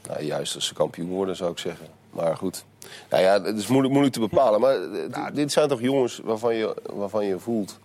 [0.09, 1.87] Nou, juist als ze kampioen worden, zou ik zeggen.
[2.11, 2.65] Maar goed.
[3.11, 4.61] Nou ja, het is moeilijk, moeilijk te bepalen.
[4.61, 4.79] Maar
[5.11, 7.79] nou, dit zijn toch jongens waarvan je, waarvan je voelt...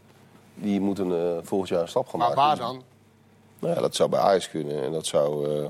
[0.55, 2.43] die moeten uh, volgend jaar een stap gaan maar maken.
[2.43, 2.83] Maar waar dan?
[3.59, 4.83] Nou ja, dat zou bij Ajax kunnen.
[4.83, 5.65] En dat zou, uh,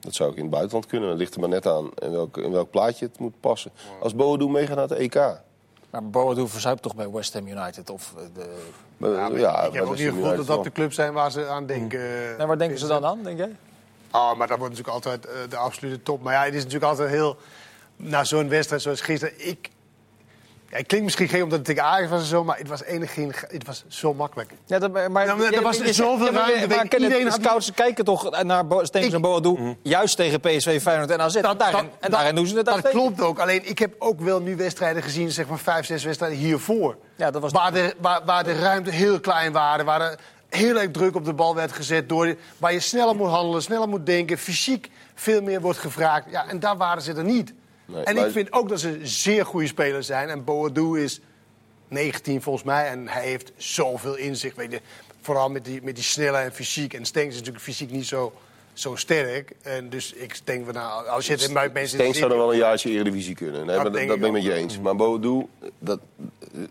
[0.00, 1.08] dat zou ook in het buitenland kunnen.
[1.08, 3.70] Dat ligt er maar net aan in welk, in welk plaatje het moet passen.
[4.00, 5.40] Als Boadu meegaat naar het EK...
[5.90, 7.90] Maar Boadu verzuipt toch bij West Ham United?
[7.90, 8.56] Of de...
[8.96, 11.46] Maar, ja, ja, ik heb ook niet gevoeld dat dat de club zijn waar ze
[11.46, 12.38] aan denken.
[12.38, 13.56] En waar denken ze dan aan, denk jij?
[14.10, 16.22] Ah, maar dat wordt natuurlijk altijd uh, de absolute top.
[16.22, 17.36] Maar ja, het is natuurlijk altijd heel...
[17.96, 19.48] Na zo'n wedstrijd zoals gisteren...
[19.48, 19.70] Ik,
[20.70, 22.84] ja, het klinkt misschien geen omdat het tegen Ajax was en zo, maar het was
[22.84, 24.50] enig geen, het was zo makkelijk.
[24.66, 26.66] Ja, dat, maar ja, er was zoveel ja, ruimte.
[26.66, 29.78] Maar, maar iedereen de scouts kijken toch naar Stengs en Boadu, mm.
[29.82, 31.40] juist tegen PSV, Feyenoord en AZ.
[31.40, 33.38] Dat, daarin, dat, en daarin doen ze het Dat klopt ook.
[33.38, 36.96] Alleen ik heb ook wel nu wedstrijden gezien, zeg maar vijf, zes wedstrijden hiervoor.
[37.16, 40.18] Ja, dat was waar, de, waar, waar de ruimte heel klein waren, waar er
[40.48, 43.88] heel erg druk op de bal werd gezet, door, waar je sneller moet handelen, sneller
[43.88, 46.24] moet denken, fysiek veel meer wordt gevraagd.
[46.30, 47.52] Ja, en daar waren ze er niet.
[47.92, 50.28] Nee, en ik vind ook dat ze zeer goede spelers zijn.
[50.28, 51.20] En Boadu is
[51.88, 52.86] 19 volgens mij.
[52.86, 54.56] En hij heeft zoveel inzicht.
[54.56, 54.80] Weet je,
[55.20, 56.94] vooral met die, met die snelle en fysiek.
[56.94, 58.32] En Stenks is natuurlijk fysiek niet zo,
[58.72, 59.52] zo sterk.
[59.62, 61.98] En dus ik denk, van, nou, als je het in buiten mensen...
[61.98, 63.66] Stenks zou er wel een jaartje Eredivisie kunnen.
[63.66, 64.80] Nee, dat, maar, dat, dat ben ik met je eens.
[64.80, 65.46] Maar Boadu,
[65.78, 66.00] dat,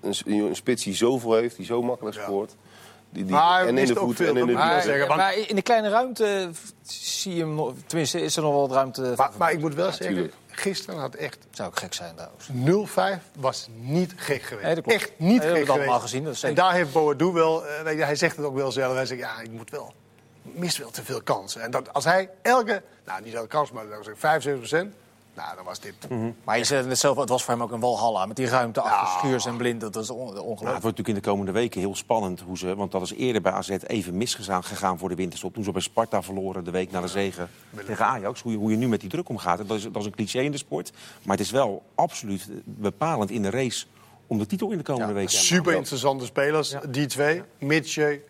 [0.01, 2.51] een, een spits die zoveel heeft, die zo makkelijk scoort...
[2.51, 2.67] Ja.
[3.11, 5.19] Die, die, maar en in de voet en in de maar, zeggen, want...
[5.19, 6.49] maar in de kleine ruimte
[6.81, 9.13] zie je hem nog, tenminste is er nog wel wat ruimte.
[9.15, 10.33] Maar, maar ik moet wel ja, zeggen, tuurlijk.
[10.51, 11.37] Gisteren had echt.
[11.51, 13.19] Zou ook gek zijn trouwens.
[13.19, 14.85] 0-5 was niet gek geweest.
[14.85, 15.91] Nee, echt niet nee, gek dat geweest.
[15.91, 18.71] Al gezien, dat en daar heeft Boadu wel, uh, je, hij zegt het ook wel
[18.71, 18.93] zelf.
[18.93, 19.93] Hij zegt ja, ik moet wel,
[20.41, 21.61] mis wel te veel kansen.
[21.61, 24.93] En dat, als hij elke, nou niet elke kans, maar dan zeg 75 procent.
[25.39, 25.93] Nou, dan was dit.
[26.09, 26.35] Mm -hmm.
[26.43, 28.25] Maar je zei het zelf, het was voor hem ook een walhalla.
[28.25, 29.17] Met die ruimte achter ja.
[29.17, 30.45] Schuurs en Blind, dat on ongelooflijk.
[30.45, 32.39] Nou, het wordt natuurlijk in de komende weken heel spannend.
[32.39, 35.53] Hoe ze, want dat is eerder bij AZ even misgegaan gegaan voor de winterstop.
[35.53, 37.83] Toen ze bij Sparta verloren de week na de zegen ja.
[37.85, 38.41] tegen Ajax.
[38.41, 39.57] Hoe je, hoe je nu met die druk omgaat.
[39.67, 40.91] Dat is, dat is een cliché in de sport.
[41.23, 43.85] Maar het is wel absoluut bepalend in de race
[44.27, 45.31] om de titel in de komende ja, weken.
[45.31, 47.43] Super interessante spelers, die twee.
[47.59, 48.21] Mitje,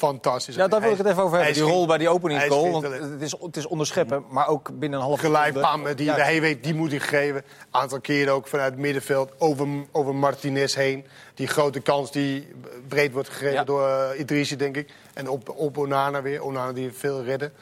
[0.00, 0.54] fantastisch.
[0.54, 1.54] Ja, daar wil ik het even over hebben.
[1.54, 2.70] Die rol bij die opening goal.
[2.70, 6.40] Want het is, het is onderscheppen, maar ook binnen een half Gelijk, pam, die, hij
[6.40, 7.36] weet, die moet hij geven.
[7.36, 11.04] Een aantal keren ook vanuit het middenveld over, over Martinez heen.
[11.34, 12.48] Die grote kans die
[12.88, 13.64] breed wordt gegeven ja.
[13.64, 14.90] door uh, Idrissi, denk ik.
[15.14, 16.42] En op, op Onana weer.
[16.42, 17.52] Onana die veel redden.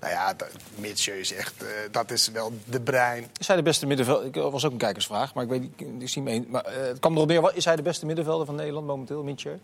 [0.00, 0.36] Nou ja,
[0.74, 3.26] Mitje is echt, uh, dat is wel de brein.
[3.38, 4.26] Is hij de beste middenvelder?
[4.26, 6.46] Ik was ook een kijkersvraag, maar ik weet niet, ik zie me een.
[6.48, 9.58] Maar uh, het kwam erop neer, is hij de beste middenvelder van Nederland momenteel, Mitje?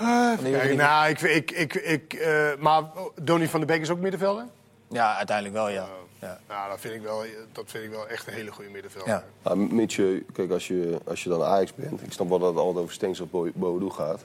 [0.00, 2.82] Uh, kijk, nou, ik, ik, ik, ik, uh, maar
[3.22, 4.44] Donny van der Beek is ook middenvelder?
[4.88, 5.82] Ja, uiteindelijk wel, ja.
[5.82, 5.88] Uh,
[6.20, 6.38] ja.
[6.48, 9.12] Nou, dat vind, ik wel, dat vind ik wel echt een hele goede middenvelder.
[9.12, 9.24] Ja.
[9.42, 12.02] Nou, Mitje, kijk, als je, als je dan Ajax bent...
[12.02, 14.24] Ik snap wel dat het altijd over Stengs of Boadu gaat.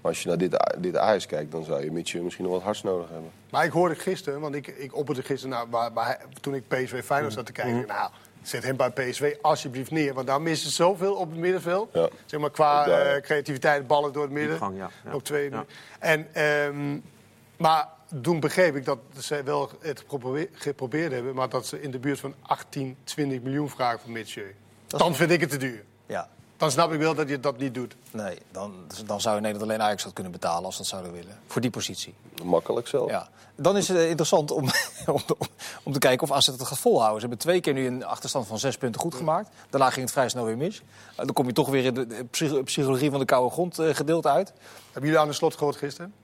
[0.00, 2.62] Maar als je naar dit, dit Ajax kijkt, dan zou je Mitje misschien nog wat
[2.62, 3.30] hards nodig hebben.
[3.50, 5.56] Maar ik hoorde gisteren, want ik, ik opperde gisteren...
[5.56, 7.74] Nou, waar, waar, toen ik PSV Feyenoord zat te kijken...
[7.74, 7.86] Mm.
[7.86, 8.10] Nou,
[8.42, 10.14] Zet hem bij PSV alsjeblieft neer.
[10.14, 11.88] Want daar missen ze zoveel op het middenveld.
[11.92, 12.08] Ja.
[12.26, 14.74] Zeg maar qua uh, creativiteit, ballen door het midden.
[14.74, 14.90] Ja.
[15.12, 15.50] Op twee.
[15.98, 17.02] En, um,
[17.56, 17.88] maar
[18.22, 20.04] toen begreep ik dat ze wel het
[20.52, 21.34] geprobeerd hebben.
[21.34, 24.54] Maar dat ze in de buurt van 18, 20 miljoen vragen voor Mitchell.
[24.86, 25.84] Dan vind ik het te duur.
[26.06, 26.28] Ja.
[26.58, 27.96] Dan snap ik wel dat je dat niet doet.
[28.10, 28.74] Nee, dan,
[29.06, 31.38] dan zou je Nederland alleen Ajax dat kunnen betalen als ze dat zouden willen.
[31.46, 32.14] Voor die positie.
[32.44, 33.10] Makkelijk zelf.
[33.10, 33.28] Ja.
[33.56, 34.68] Dan is het eh, interessant om,
[35.06, 35.20] om,
[35.82, 37.20] om te kijken of AZ het gaat volhouden.
[37.20, 39.48] Ze hebben twee keer nu een achterstand van zes punten goed gemaakt.
[39.70, 40.82] Daarna ging het vrij snel weer mis.
[41.10, 43.78] Eh, Dan kom je toch weer in de- de psych- psychologie van de koude grond
[43.78, 44.52] eh, gedeelte uit.
[44.84, 46.14] Hebben jullie aan de slot gehoord gisteren?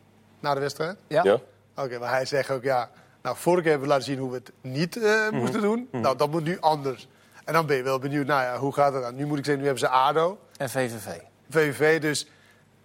[0.41, 0.97] Na de wedstrijd?
[1.07, 1.23] Ja?
[1.25, 1.39] Ja?
[1.77, 2.91] Oké, maar hij zegt ook ja.
[3.23, 5.89] Nou, vorige keer hebben we laten zien hoe we het niet eh, moesten doen.
[5.93, 7.09] Nou, dat moet nu anders.
[7.45, 9.15] En dan ben je wel benieuwd, nou ja, hoe gaat het dan?
[9.15, 11.07] Nu moet ik zeggen, nu hebben ze ADO, En VVV.
[11.51, 12.27] VVV, dus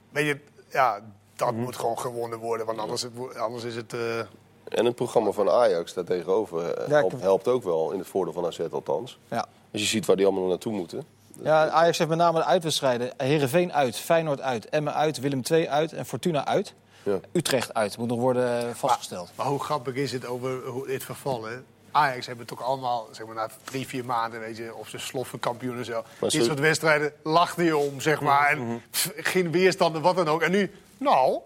[0.10, 0.40] weet je,
[0.72, 1.00] ja,
[1.36, 2.66] dat moet gewoon gewonnen worden.
[2.66, 3.94] Want anders, het anders is het...
[3.94, 4.20] eh,
[4.68, 8.34] En het programma van Ajax daartegenover eh, Ja, ik- helpt, ook wel, in het voordeel
[8.34, 9.20] van AZ althans.
[9.30, 9.46] Ja.
[9.72, 11.04] Als je ziet waar die allemaal naartoe moeten.
[11.44, 13.12] Ja, Ajax heeft met name de uitwedstrijden.
[13.18, 16.74] Herenveen uit, Feyenoord uit, Emmen uit, Willem II uit en Fortuna uit.
[17.04, 17.20] Ja.
[17.32, 19.32] Utrecht uit, moet nog worden vastgesteld.
[19.36, 21.56] Maar hoe grappig is het over hoe dit verval, hè?
[21.92, 25.40] Ajax hebben toch allemaal, zeg maar, na drie, vier maanden, weet je, of ze sloffen
[25.40, 26.04] kampioen en zo.
[26.20, 28.50] Maar Dit soort wedstrijden lachte je om, zeg maar.
[28.50, 30.42] En pff, geen weerstand en wat dan ook.
[30.42, 31.40] En nu, nou...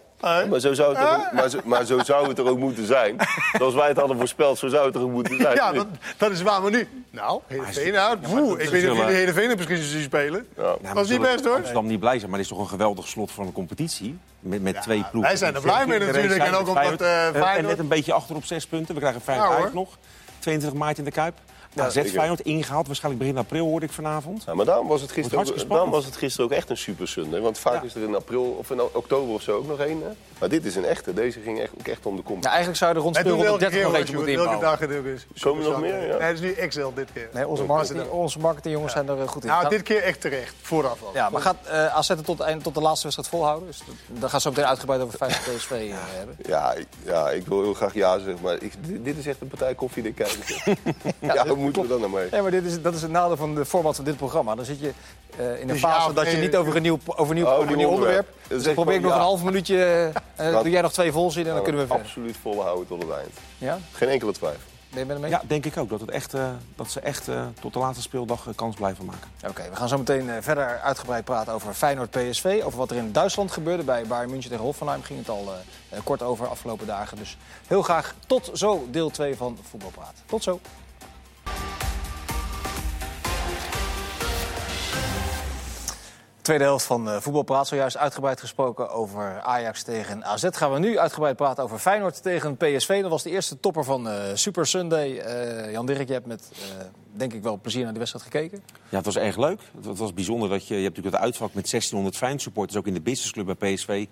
[0.50, 2.86] Maar zo, zou het er ook, maar, zo, maar zo zou het er ook moeten
[2.86, 3.16] zijn.
[3.58, 5.56] Zoals wij het hadden voorspeld, zo zou het er ook moeten zijn.
[5.56, 6.62] Ja, dat, dat is waar.
[6.62, 8.28] Maar nu, nou, Heerenveen uit.
[8.28, 10.48] Woe, dat ik is weet niet of jullie Heerenveen misschien zien spelen.
[10.58, 10.64] Ja.
[10.64, 11.56] Ja, maar was niet best, hoor.
[11.56, 14.18] Amsterdam niet blij zijn, maar dit is toch een geweldig slot van de competitie.
[14.40, 15.22] Met, met twee ploegen.
[15.22, 16.42] wij zijn er blij mee natuurlijk.
[16.44, 17.44] En ook zijn omdat, Feyenoord.
[17.44, 18.94] eh, En net een beetje achter op zes punten.
[18.96, 19.70] We krijgen Ja, Ajax hoor.
[19.74, 19.98] nog.
[20.44, 21.34] 22 maart in de Kuip.
[21.82, 22.10] AZ zeker.
[22.12, 22.88] Feyenoord ingehaald.
[22.88, 24.44] Waarschijnlijk begin april hoorde ik vanavond.
[24.46, 27.08] Ja, maar daarom was, het gisteren ook, daarom was het gisteren ook echt een super
[27.08, 27.40] Sunday.
[27.40, 27.82] Want vaak Ja.
[27.84, 30.02] is er in april of in oktober of zo ook nog één.
[30.02, 30.10] hè.
[30.40, 31.14] Maar dit is een echte.
[31.14, 32.50] Deze ging echt, ook echt om de Ja, competitie.
[32.50, 34.80] eigenlijk zou je de rondspeel 130 keer, nog hoor, eentje moeten welke inbouwen.
[34.80, 35.42] dag het ook is.
[35.42, 36.18] Komen er nog meer, ja?
[36.18, 37.30] Nee, het is nu Excel dit keer.
[37.34, 39.48] Nee, onze, marketing, onze marketingjongens zijn er eh, goed in.
[39.50, 40.56] Nou, Gaan- dit keer echt terecht.
[40.62, 41.12] Vooraf al.
[41.14, 43.68] Ja, maar gaat eh AZ het tot, eind- tot de laatste wedstrijd volhouden?
[43.68, 46.36] Dus dan gaat zo meteen uitgebreid over Feyenoord PSV eh, hebben.
[46.48, 49.48] Ja, ik- ja, ik wil heel graag ja zeggen, maar ik, dit, is echt een
[49.48, 50.40] partij koffie dik kijken.
[51.20, 52.28] ja, moeten we dan nou mee?
[52.32, 54.56] Nee, maar dit is, dat is het nadeel van de format van dit programma.
[54.56, 54.92] Dan zit je
[55.38, 57.52] eh, in een Dus fase dat je niet over een nieuw, over een nieuw, Oh,
[57.52, 58.28] over een nieuw nieuw onderwerp.
[58.48, 59.18] Dus echt probeer ik nog ja.
[59.18, 60.12] een half minuutje.
[60.36, 62.06] eh, Dat- doe jij nog twee volzin en dan kunnen we verder.
[62.06, 63.30] Absoluut volhouden tot het eind.
[63.58, 63.78] Ja?
[63.92, 64.62] Geen enkele twijfel.
[64.90, 65.40] Ben je met hem mee?
[65.40, 65.90] Ja, denk ik ook.
[65.90, 69.30] Dat, het echt, eh, dat ze echt eh, tot de laatste speeldag kans blijven maken.
[69.48, 72.62] Oké, we gaan zo meteen verder uitgebreid praten over Feyenoord PSV.
[72.64, 73.84] Over wat er in Duitsland gebeurde.
[73.84, 75.50] Bij Bayern München tegen Hoffenheim ging het al
[76.04, 77.18] kort over afgelopen dagen.
[77.18, 80.14] Dus heel graag tot zo deel 2 van Voetbalpraat.
[80.26, 80.60] Tot zo.
[86.44, 87.68] Tweede helft van eh, Voetbalpraat.
[87.68, 90.46] Zojuist uitgebreid gesproken over Ajax tegen AZ.
[90.52, 93.02] Gaan we nu uitgebreid praten over Feyenoord tegen PSV.
[93.02, 95.18] Dat was de eerste topper van eh, Super Sunday.
[95.18, 96.52] Eh, Jan Dirk, je hebt met,
[97.12, 98.64] denk ik wel, plezier naar die wedstrijd gekeken.
[98.90, 99.60] Ja, het was erg leuk.
[99.76, 100.76] Het, het was bijzonder dat je...
[100.76, 102.78] Je hebt natuurlijk het uitvak met 1600 Feyenoord supporters.
[102.78, 104.06] Ook in de businessclub bij PSV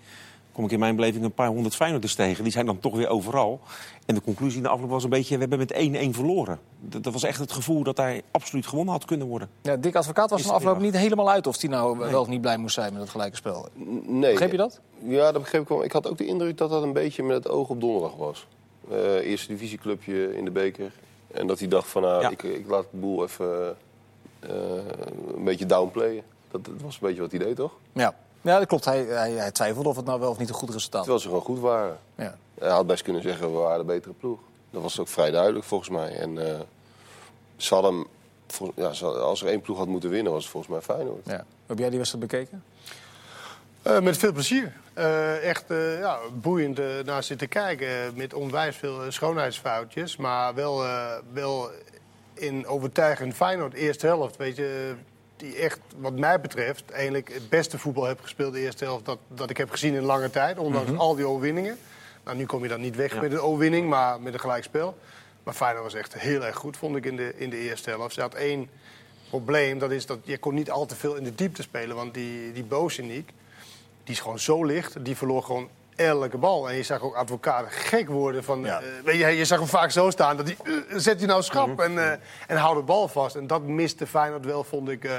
[0.52, 2.44] kom ik in mijn beleving een paar honderd Feyenoorders tegen.
[2.44, 3.60] Die zijn dan toch weer overal.
[4.06, 5.38] En de conclusie in de afloop was een beetje...
[5.38, 6.60] we hebben met 1-1 verloren.
[6.80, 9.50] Dat, dat was echt het gevoel dat hij absoluut gewonnen had kunnen worden.
[9.62, 12.42] Ja, Dick Advocaat was van afloop niet helemaal uit of hij nou wel of niet
[12.42, 13.68] blij moest zijn met het gelijke spel.
[14.06, 14.32] Nee.
[14.32, 14.80] Begreep je dat?
[15.04, 15.84] Ja, dat begreep ik wel.
[15.84, 18.48] Ik had ook de indruk dat dat een beetje met het oog op donderdag was.
[18.90, 20.92] Eh, eerste divisieclubje in de beker.
[21.32, 22.30] En dat hij dacht van, nou, Ja.
[22.30, 23.76] ik, ik laat de boel even
[24.40, 24.50] eh,
[25.36, 26.24] een beetje downplayen.
[26.52, 27.72] Dat, dat was een beetje wat hij deed, toch?
[27.94, 28.86] Ja, ja dat klopt.
[28.86, 31.22] Hij, hij, hij twijfelde of het nou wel of niet een goed resultaat was.
[31.22, 31.98] Terwijl ze gewoon goed waren.
[32.16, 32.38] Ja.
[32.60, 34.40] Hij had best kunnen zeggen, we waren de betere ploeg.
[34.70, 36.16] Dat was ook vrij duidelijk volgens mij.
[36.16, 36.60] En eh,
[37.58, 38.08] ze hadden, hem-
[38.48, 41.26] vol- ja, ze- als er één ploeg had moeten winnen, was het volgens mij Feyenoord.
[41.26, 41.46] Ja.
[41.66, 42.64] Heb jij die wedstrijd bekeken?
[43.82, 44.74] Eh, met veel plezier.
[44.94, 47.88] Eh, echt eh, ja, boeiend naar zitten kijken.
[48.16, 50.18] met onwijs veel schoonheidsfoutjes.
[50.18, 51.70] Maar wel, eh, wel
[52.34, 54.38] in overtuigend Feyenoord eerste helft.
[54.38, 54.94] Weet je,
[55.42, 59.06] die echt, wat mij betreft, eigenlijk het beste voetbal heb gespeeld de eerste helft.
[59.06, 60.58] Dat, dat ik heb gezien in lange tijd.
[60.58, 61.78] Ondanks al die overwinningen.
[62.24, 63.22] Nou, nu kom je dan niet weg Ja.
[63.22, 64.98] met een overwinning, maar met een gelijkspel.
[65.44, 68.14] Maar Feyenoord was echt heel erg goed, vond ik, in de, in de eerste helft.
[68.14, 68.70] Ze had één
[69.30, 69.80] probleem.
[69.80, 71.96] Dat is dat je kon niet al te veel in de diepte spelen.
[71.96, 73.30] Want die, die Bozeniek,
[74.04, 75.06] die is gewoon zo licht.
[75.06, 76.70] Die verloor gewoon elke bal.
[76.70, 78.44] En je zag ook advocaten gek worden.
[78.44, 78.80] Van, Ja.
[78.82, 80.38] eh, weet je, je zag hem vaak zo staan.
[80.38, 81.82] Dat hij, eh, zet hij nou schap Mhm.
[81.82, 83.36] en, eh, en hou de bal vast.
[83.36, 85.10] En dat miste Feyenoord wel, vond ik.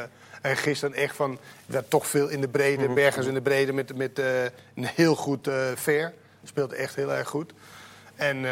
[0.43, 2.85] en gisteren echt van, werd toch veel in de brede.
[2.85, 2.95] Mhm.
[2.95, 6.13] Bergers in de brede met, met een heel goed fair.
[6.45, 7.53] Speelde echt heel erg goed.
[8.15, 8.47] En?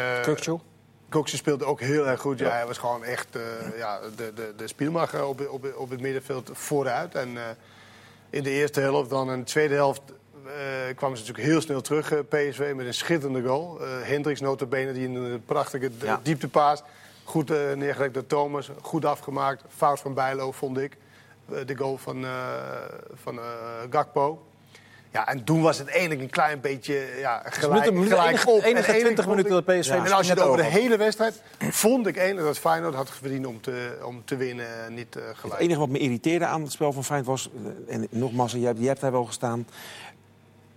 [1.09, 2.39] Kokje speelde ook heel erg goed.
[2.39, 3.27] Ja, hij was gewoon echt
[3.77, 7.15] ja, de, de, de spielmacher op, op, op het middenveld vooruit.
[7.15, 7.37] En
[8.29, 10.01] in de eerste helft, dan in de tweede helft,
[10.95, 13.79] kwamen ze natuurlijk heel snel terug, eh, PSV, met een schitterende goal.
[13.81, 16.19] Eh Hendricks notabene, die in een prachtige Ja.
[16.23, 16.83] dieptepaas.
[17.23, 19.63] Goed eh, neergelegd door Thomas, goed afgemaakt.
[19.75, 20.97] Fout van Bijlo, vond ik.
[21.51, 22.31] Eh, de goal van, eh,
[23.23, 23.43] van eh,
[23.89, 24.45] Gakpo.
[25.13, 28.61] Ja, en toen was het eigenlijk een klein beetje ja, gelijk, gelijk op.
[28.63, 30.97] enige En 20 eigenlijk minuten dat PSV En als je net het over de hele
[30.97, 31.41] wedstrijd...
[31.59, 35.23] vond ik eigenlijk dat Feyenoord had verdiend om te, om te winnen en niet eh,
[35.27, 35.59] Het gelijk.
[35.61, 37.49] enige wat me irriteerde aan het spel van Feyenoord was...
[37.87, 39.67] eh, en nogmaals, jij, hebt- jij hebt daar wel gestaan...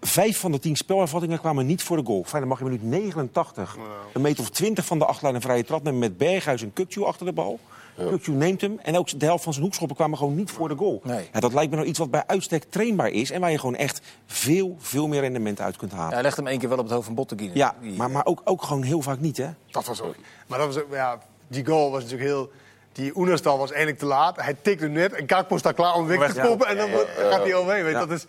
[0.07, 2.25] Vijf van de tien spelervattingen kwamen niet voor de goal.
[2.25, 3.77] Feyenoord mag in minuut 89
[4.13, 6.01] een meter of 20 van de achtlijn een vrije trap nemen...
[6.01, 7.59] met Berghuis en Kukcu achter de bal.
[7.97, 10.77] Kukcu neemt hem en ook de helft van zijn hoekschoppen kwamen gewoon niet voor de
[10.77, 11.01] goal.
[11.05, 11.29] Nee.
[11.33, 13.31] Ja, dat lijkt me nou iets wat bij uitstek trainbaar is...
[13.31, 16.09] en waar je gewoon echt veel, veel meer rendement uit kunt halen.
[16.09, 17.51] Ja, hij legt hem één keer wel op het hoofd van Botteguin.
[17.55, 19.49] Ja, Die- maar, maar ook, ook gewoon heel vaak niet, hè?
[19.71, 20.15] Dat was ook.
[20.47, 22.51] Maar dat was ook, ja, die goal was natuurlijk heel.
[22.93, 24.37] Die Oenerstal was eigenlijk te laat.
[24.41, 26.47] Hij tikte net en Kakpo staat klaar om weg te Ja.
[26.47, 26.67] koppen.
[26.67, 26.89] En dan
[27.31, 27.83] gaat hij overheen.
[27.83, 27.99] Weet, je.
[27.99, 28.07] Ja.
[28.07, 28.27] Dat is,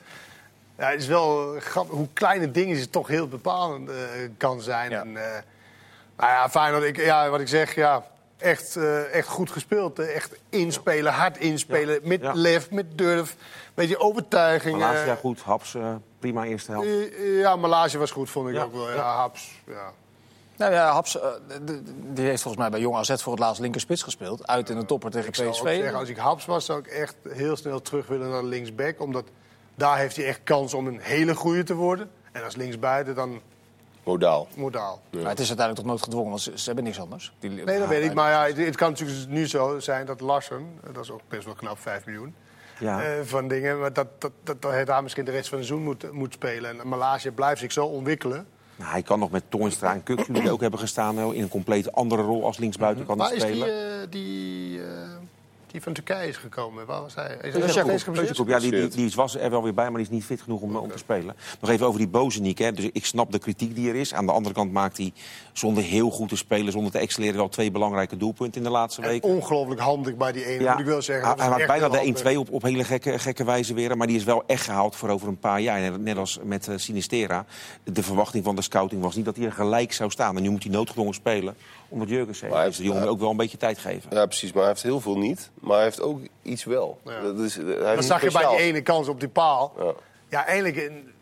[0.77, 3.95] ja, het is wel grappig hoe kleine dingen het toch heel bepalend eh,
[4.37, 4.89] kan zijn.
[4.91, 4.99] Ja.
[5.01, 5.31] En, eh,
[6.17, 8.05] nou ja, Feyenoord, ik, ja, wat ik zeg, ja,
[8.37, 9.99] echt, eh, echt goed gespeeld.
[9.99, 12.31] echt inspelen, hard inspelen, met Ja.
[12.33, 13.35] lef, met durf.
[13.73, 14.77] Beetje overtuiging.
[14.79, 15.75] Malasia eh, goed, Haps
[16.19, 16.87] prima eerste helft.
[17.39, 18.63] ja, Malage was goed, vond ik Ja.
[18.63, 18.89] ook wel.
[18.89, 19.15] Ja, Ja.
[19.15, 19.91] Haps, ja.
[20.57, 21.17] Nou ja, Haps,
[22.13, 24.47] die heeft volgens mij bij Jong AZ voor het laatst linkerspits gespeeld.
[24.47, 25.63] Uit in de topper tegen Ik zou ook PSV.
[25.77, 28.99] zeggen, als ik Haps was, zou ik echt heel snel terug willen naar linksback.
[29.01, 29.25] Omdat
[29.75, 32.09] daar heeft hij echt kans om een hele goede te worden.
[32.31, 33.41] En als linksbuiten, dan
[34.03, 34.47] Modaal.
[34.55, 35.01] modaal.
[35.11, 37.33] Maar het is uiteindelijk toch nooit gedwongen, want ze, ze hebben niks anders.
[37.39, 38.13] Die, Nee, dat weet ik.
[38.13, 41.45] Maar ja, het, het kan natuurlijk nu zo zijn dat Larsen, dat is ook best
[41.45, 42.35] wel knap 5 miljoen,
[42.79, 43.01] Ja.
[43.03, 45.67] eh, van dingen, maar dat, dat, dat, dat hij daar misschien de rest van het
[45.67, 46.79] seizoen moet, moet spelen.
[46.79, 48.47] En Malaysia blijft zich zo ontwikkelen.
[48.75, 51.33] Nou, hij kan nog met Toornstra en Kukcu, die ook hebben gestaan...
[51.33, 54.01] in een compleet andere rol als linksbuiten kan hij Waar is die, spelen.
[54.01, 54.87] eh, die, eh,
[55.75, 56.85] die van Turkije is gekomen?
[56.85, 57.37] Waar was hij?
[57.41, 58.47] Is hij nog steeds Jacob, geblesseerd?
[58.47, 60.61] ja, die, die, die was er wel weer bij, maar die is niet fit genoeg
[60.61, 61.35] om, om te spelen.
[61.59, 62.57] Nog even over die Bozeniek.
[62.57, 62.71] Hè.
[62.71, 64.13] Dus ik snap de kritiek die er is.
[64.13, 65.13] Aan de andere kant maakt hij
[65.53, 66.71] zonder heel goed te spelen...
[66.71, 69.29] zonder te excelleren wel twee belangrijke doelpunten in de laatste weken.
[69.29, 71.37] ongelooflijk handig bij die ene, moet ik wel zeggen.
[71.37, 72.33] hij, maakt bijna de handig.
[72.33, 73.97] 1-2 op, op hele gekke, gekke wijze weer.
[73.97, 75.79] Maar die is wel echt gehaald voor over een paar jaar.
[75.79, 77.45] Net, net als met eh, Sinistera.
[77.83, 80.35] De verwachting van de scouting was niet dat hij er gelijk zou staan.
[80.35, 81.55] En nu moet hij noodgedwongen spelen.
[81.89, 82.51] Omdat Jurgens heeft.
[82.53, 84.09] Maar hij Dus de jongen ook wel een beetje tijd geven.
[84.15, 84.51] Ja, precies.
[84.51, 85.49] Maar hij heeft heel veel niet.
[85.59, 86.99] Maar hij heeft ook iets wel.
[87.05, 87.21] Ja.
[87.21, 89.73] Dat is, hij heeft Dat zag je bij die ene kans op die paal.
[89.77, 89.93] Ja.
[90.29, 91.13] Ja, eigenlijk in-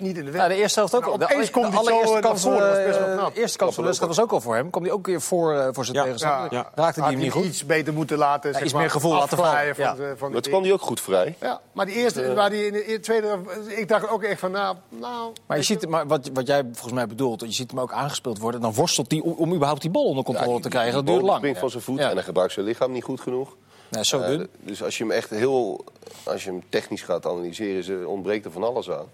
[0.00, 0.50] niet in de Ja, wedstrijd.
[0.50, 1.18] de eerste helft ook Nou, al.
[1.18, 3.34] De, opeens komt de hij zo, allereerste eh, kans, eh, knap.
[3.34, 4.70] de eerste kans van de wedstrijd was ook al voor hem.
[4.70, 6.02] Kwam hij ook weer voor, eh, voor zijn Ja.
[6.02, 6.52] tegenstander.
[6.52, 6.70] Ja.
[6.74, 7.44] Raakte hij hem niet goed.
[7.44, 8.52] iets beter moeten laten.
[8.54, 9.74] zeg iets meer gevoel laten vallen.
[9.76, 11.36] Van de, van Dat kwam hij ook goed vrij.
[11.40, 14.76] Ja, maar die eerste, waar die in de, tweede, ik dacht ook echt van, nou,
[14.88, 17.92] nou Maar, je ziet, maar wat, wat jij volgens mij bedoelt, je ziet hem ook
[17.92, 18.60] aangespeeld worden.
[18.60, 20.94] En dan worstelt hij om, om überhaupt die bal onder controle te krijgen.
[20.94, 21.36] Dat duurt lang.
[21.36, 23.56] springt van zijn voet en hij gebruikt zijn lichaam niet goed genoeg.
[23.90, 24.48] Nee, zo Eh, dun.
[24.60, 25.84] dus als je hem echt heel,
[26.24, 29.06] als je hem technisch gaat analyseren, is er- ontbreekt er van alles aan.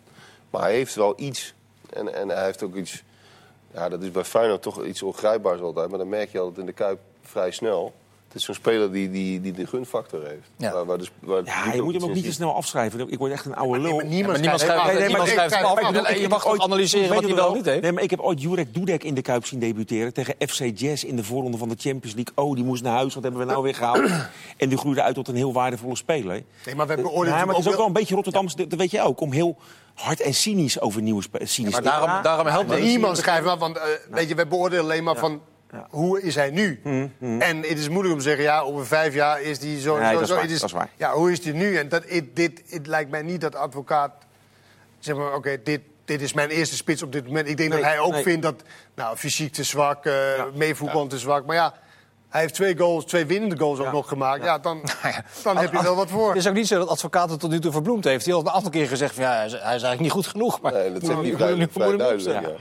[0.54, 1.54] Maar hij heeft wel iets.
[1.90, 3.02] En, en hij heeft ook iets.
[3.72, 5.88] Ja, dat is bij Feyenoord toch iets ongrijpbaars altijd.
[5.88, 7.94] Maar dan merk je altijd in de kuip vrij snel.
[8.34, 10.50] Het is zo'n speler die, die, die de gunfactor heeft.
[10.56, 10.72] Ja.
[10.72, 13.10] Waar, waar de, waar Ja, je moet hem ook niet te snel afschrijven.
[13.10, 13.96] Ik word echt een oude lul.
[13.96, 16.18] maar niemand, schrijft- af.
[16.18, 17.82] je mag toch analyseren wat weet hij je wel niet heeft?
[17.82, 21.02] Nee, maar ik heb ooit Jurek Dudek in de Kuip zien debuteren tegen FC Jazz
[21.04, 22.44] in de voorronde van de Champions League.
[22.44, 24.10] Oh, die moest naar huis, wat hebben we nou weer gehaald?
[24.56, 26.42] en die groeide uit tot een heel waardevolle speler.
[26.66, 28.90] Nee, maar we beoordelen Ja, maar het is ook wel een beetje Rotterdams, dat weet
[28.90, 29.56] je ook, om heel
[29.94, 31.58] hard en cynisch over nieuwe spelers.
[31.58, 32.80] Maar daarom, daarom helpt het.
[32.80, 35.40] niemand schrijft maar, want eh, weet je, wij beoordelen alleen maar van
[35.74, 35.86] Ja.
[35.90, 36.80] hoe is hij nu.
[37.20, 39.98] En het is moeilijk om te zeggen, ja, over vijf jaar is die zo.
[39.98, 40.34] Nee, zo, dat is zo.
[40.34, 40.90] waar, dat is.
[40.96, 41.76] Ja, hoe is die nu?
[41.76, 44.12] En dat, het, dit, het lijkt mij niet dat advocaat
[44.98, 47.48] zeg maar, oké, dit, dit is mijn eerste spits op dit moment.
[47.48, 48.22] Ik denk Nee, dat hij ook nee.
[48.22, 48.62] vindt dat,
[48.94, 50.14] nou, fysiek te zwak, eh
[50.54, 51.46] meevoetbal te zwak.
[51.46, 51.74] Maar ja.
[52.28, 53.92] Hij heeft twee goals, twee winnende goals ook Ja.
[53.92, 54.44] nog gemaakt.
[54.44, 55.24] Ja, dan, ja.
[55.42, 56.28] dan heb je wel wat voor.
[56.28, 58.24] Het is ook niet zo dat advocaat het tot nu toe verbloemd heeft.
[58.24, 60.26] Die had een aantal keer gezegd van ja, hij is, hij is eigenlijk niet goed
[60.26, 60.60] genoeg.
[60.60, 62.40] Maar Nee, dat hij vrij, vrij je hem duidelijk.
[62.46, 62.52] Ja.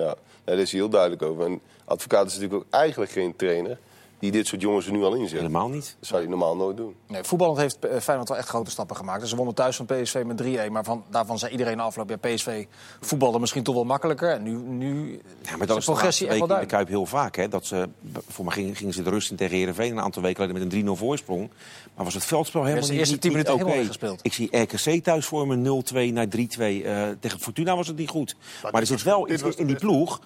[0.00, 0.04] Ja.
[0.04, 1.44] Nee, daar is hij heel duidelijk over.
[1.44, 1.60] En
[1.92, 3.78] advocaat is natuurlijk ook eigenlijk geen trainer
[4.22, 5.38] die dit soort jongens er nu al inzet.
[5.38, 5.96] Helemaal niet.
[5.98, 6.94] Dat zou hij normaal nooit doen.
[7.06, 9.20] Nee, voetballend heeft eh, Feyenoord wel echt grote stappen gemaakt.
[9.20, 10.70] Dus ze wonnen thuis van PSV met 3-1.
[10.70, 12.08] Maar van, daarvan zei iedereen na afloop...
[12.08, 12.66] Ja, PSV
[13.00, 14.30] voetbalde misschien toch wel makkelijker.
[14.30, 17.06] En nu, nu Ja, maar dat is de progressie echt wel in de Kuip heel
[17.06, 17.36] vaak.
[17.36, 17.88] Hè, dat ze,
[18.28, 20.72] voor mij gingen, gingen ze de rust in tegen Heerenveen een aantal weken geleden met
[20.72, 21.50] een 3-0 voorsprong.
[21.94, 24.20] Maar was het veldspel helemaal de niet, eerste niet, 10 niet minuten helemaal weggespeeld.
[24.22, 26.30] Ik zie RKC thuis voor me 0-2 naar 3-2.
[26.38, 28.36] Eh, tegen Fortuna was het niet goed.
[28.62, 30.20] Maar, er zit wel iets de in die ploeg...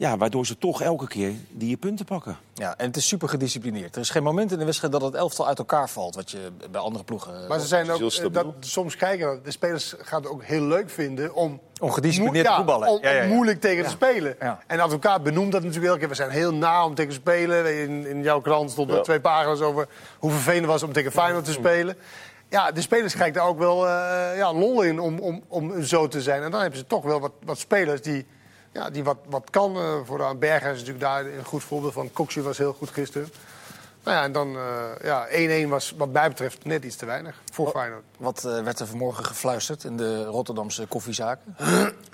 [0.00, 2.36] Ja, waardoor ze toch elke keer die punten pakken.
[2.54, 3.94] Ja, en het is super gedisciplineerd.
[3.94, 6.14] Er is geen moment in de wedstrijd dat het elftal uit elkaar valt.
[6.14, 6.38] Wat je
[6.70, 7.46] bij andere ploegen...
[7.48, 10.90] Maar ze zijn ook, eh, dat, soms kijken, de spelers gaan het ook heel leuk
[10.90, 12.88] vinden om Om gedisciplineerd te voetballen.
[12.88, 13.22] Om, Ja, ja, ja.
[13.22, 14.36] om moeilijk tegen te spelen.
[14.40, 14.60] Ja.
[14.66, 16.08] En de advocaat benoemt dat natuurlijk elke keer.
[16.08, 17.80] We zijn heel na om tegen te spelen.
[17.82, 19.02] In, in jouw krant stond er Ja.
[19.02, 21.96] twee pagina's over hoe vervelend het was om tegen Feyenoord te spelen.
[22.48, 26.08] Ja, de spelers krijgen daar ook wel eh, ja, lol in om, om, om zo
[26.08, 26.42] te zijn.
[26.42, 28.26] En dan hebben ze toch wel wat, wat spelers die,
[28.72, 29.76] ja, die wat, wat kan.
[29.76, 32.12] eh vooraan Berghuis is natuurlijk daar een goed voorbeeld van.
[32.12, 33.28] Coxie was heel goed gisteren.
[34.04, 37.42] Nou ja, en dan eh, ja, 1-1 was wat mij betreft net iets te weinig
[37.52, 38.02] voor Feyenoord.
[38.18, 41.56] Wat eh, werd er vanmorgen gefluisterd in de Rotterdamse koffiezaken?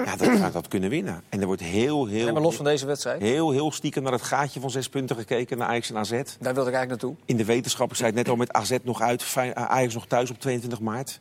[0.04, 1.22] Ja, dat gaat dat kunnen winnen.
[1.28, 4.12] En er wordt heel, heel, En maar los van deze wedstrijd, heel, heel stiekem naar
[4.12, 6.10] het gaatje van zes punten gekeken, naar Ajax en AZ.
[6.10, 7.14] daar wilde ik eigenlijk naartoe.
[7.24, 10.30] In de wetenschap, ik zei het net al, met AZ nog uit, Ajax nog thuis
[10.30, 11.20] op 22 maart.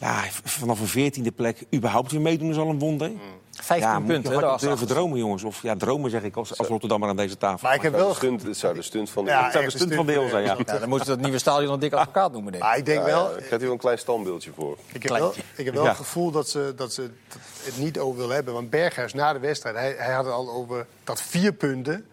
[0.00, 3.10] Ja, vanaf een veertiende plek überhaupt weer meedoen is al een wonder.
[3.50, 4.32] 15 ja, moet punten.
[4.32, 4.68] je daarachter.
[4.68, 5.42] durven dromen, jongens.
[5.42, 7.58] Of ja, dromen zeg ik als, als Rotterdammer aan deze tafel.
[7.68, 8.14] Maar ik heb Het wel...
[8.14, 9.30] zou de stunt- Het zou de stunt van de...
[9.30, 10.56] Ja, Dat zou de stunt van de eeuw zijn, ja.
[10.66, 12.68] Ja, dan moeten we het nieuwe stadion een dik advocaat noemen, denk ik.
[12.70, 13.22] Maar ik denk Ja, wel...
[13.24, 14.78] ja, daar krijgt u wel een klein standbeeldje voor.
[14.92, 15.88] Ik heb wel, ik heb wel Ja.
[15.88, 17.10] het gevoel dat ze, dat ze
[17.62, 18.54] het niet over willen hebben.
[18.54, 22.06] Want Berghuis na de wedstrijd, hij, hij had het al over dat vier punten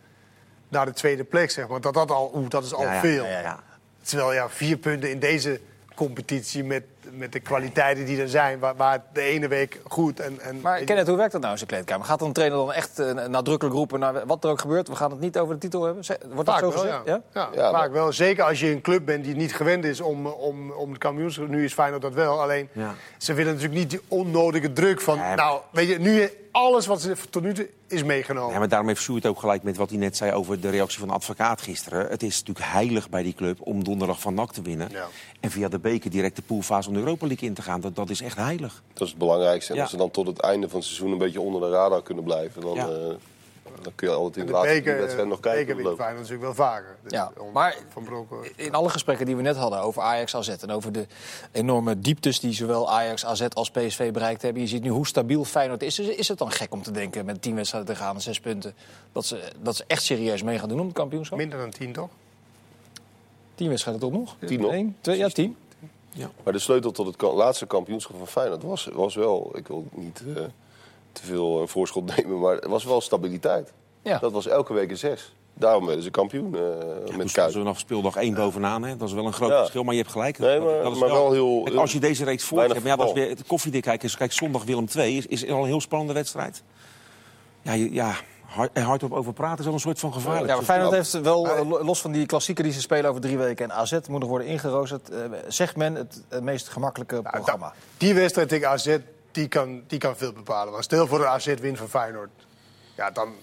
[0.68, 1.82] naar de tweede plek, zeg maar.
[1.82, 3.26] Dat, dat, al, oeh, dat is al Ja, ja, veel.
[3.26, 3.64] ja, ja.
[4.02, 5.60] Terwijl ja, vier punten in deze
[5.96, 8.60] competitie met, met de kwaliteiten die er zijn...
[8.60, 10.40] waar, waar de ene week goed en...
[10.42, 12.06] en Maar Kenneth, hoe werkt dat nou in zijn kleedkamer?
[12.06, 14.00] Gaat dan een trainer dan echt eh, nadrukkelijk roepen...
[14.00, 16.04] naar wat er ook gebeurt, we gaan het niet over de titel hebben?
[16.34, 17.02] Wordt dat zo wel, gezegd?
[17.06, 17.22] ja.
[17.34, 18.12] Ja, Ja, vaak wel.
[18.12, 21.48] Zeker als je een club bent die niet gewend is om, om, om de kampioenschap.
[21.48, 22.42] Nu is Feyenoord dat wel.
[22.42, 22.94] Alleen, Ja.
[23.18, 25.18] ze willen natuurlijk niet die onnodige druk van...
[25.36, 28.54] Nou, weet je, nu alles wat ze tot nu toe is meegenomen.
[28.54, 31.00] Ja, maar daarom heeft Sjoerd ook gelijk met wat hij net zei over de reactie
[31.00, 32.08] van de advocaat gisteren.
[32.10, 34.90] Het is natuurlijk heilig bij die club om donderdag van NAC te winnen.
[34.92, 35.08] Ja.
[35.40, 37.82] En via de beker direct de poolfase om de Europa League in te gaan.
[37.82, 38.84] Dat, dat is echt heilig.
[38.94, 39.70] Dat is het belangrijkste.
[39.72, 39.82] En Ja.
[39.82, 42.24] als ze dan tot het einde van het seizoen een beetje onder de radar kunnen
[42.24, 42.62] blijven...
[42.62, 42.88] dan, Ja.
[42.88, 43.14] eh,
[43.88, 45.66] dan kun je altijd in de de laatste beker, wedstrijden nog kijken.
[45.68, 45.98] beker loopt.
[46.02, 46.96] Feyenoord natuurlijk wel vaker.
[47.04, 48.52] Dus Ja, maar- Van Bronckhorst.
[48.56, 50.50] In alle gesprekken die we net hadden over Ajax AZ...
[50.50, 51.06] en over de
[51.52, 54.62] enorme dieptes die zowel Ajax AZ als PSV bereikt hebben...
[54.62, 56.00] je ziet nu hoe stabiel Feyenoord is.
[56.00, 58.40] Is is het dan gek om te denken met tien wedstrijden te gaan en zes
[58.40, 58.74] punten...
[59.12, 61.38] dat ze, dat ze echt serieus mee gaan doen om het kampioenschap?
[61.38, 62.10] Minder dan tien, toch?
[63.56, 64.36] Tien wedstrijden toch nog?
[64.46, 64.72] Tien nog.
[64.72, 65.56] Eén, twee, ja, tien.
[66.44, 69.52] Maar de sleutel tot het laatste kampioenschap van Feyenoord was, was wel...
[69.54, 70.44] Ik wil niet eh,
[71.20, 73.74] te veel een voorschot nemen, maar het was wel stabiliteit.
[74.02, 74.18] Ja.
[74.20, 75.36] Dat was elke week een zes.
[75.54, 76.62] Daarom werden ze kampioen eh,
[77.06, 77.52] Toen met Kuit.
[77.52, 78.84] ze vanaf speeldag één bovenaan.
[78.84, 78.98] Hè.
[78.98, 79.58] Dat is wel een groot Ja.
[79.58, 80.38] verschil, maar je hebt gelijk.
[80.40, 82.80] Nee, Dat- maar- dat is maar wel heel- Kijk, als je deze reeks voort hebt,
[82.80, 84.16] maar ja, dat is weer het koffiedik kijken.
[84.18, 86.64] Kijk, zondag Willem II is, is al een heel spannende wedstrijd.
[87.62, 88.14] Ja, je- ja
[88.46, 90.48] hard, hardop over praten is al een soort van gevaarlijk.
[90.48, 93.22] Ja, maar Feyenoord heeft wel, eh, lo- los van die klassieker die ze spelen over
[93.22, 93.66] drie weken...
[93.66, 97.66] en AZ moet nog worden ingeroosterd, eh, zegt men het, het meest gemakkelijke Nou, programma.
[97.66, 98.98] dat- die wedstrijd tegen AZ,
[99.38, 100.72] die kan, die kan veel bepalen.
[100.72, 102.30] Want stel voor de AZ wint van Feyenoord.
[102.96, 103.34] Ja, dan...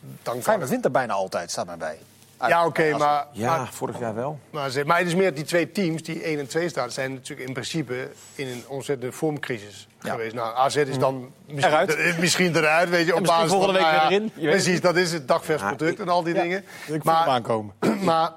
[0.00, 1.98] dan kan Feyenoord wint er bijna altijd, staat mij bij.
[2.36, 3.26] Uit- Ja, oké, maar...
[3.32, 4.38] Ja, maar vorig jaar wel.
[4.50, 7.12] Maar, ze- maar het is meer die twee teams, die 1 en 2 staan, zijn
[7.14, 10.10] natuurlijk in principe in een ontzettende vormcrisis Ja.
[10.10, 10.34] geweest.
[10.34, 11.94] Nou, AZ is dan misschien Eruit.
[11.94, 14.50] er- misschien eruit, weet je, op basis volgende van, week nou weer erin, je weet
[14.50, 16.64] Precies, dat is het dagvers product en al die Ja, dingen.
[16.86, 17.74] ik maar, aankomen.
[18.02, 18.32] maar,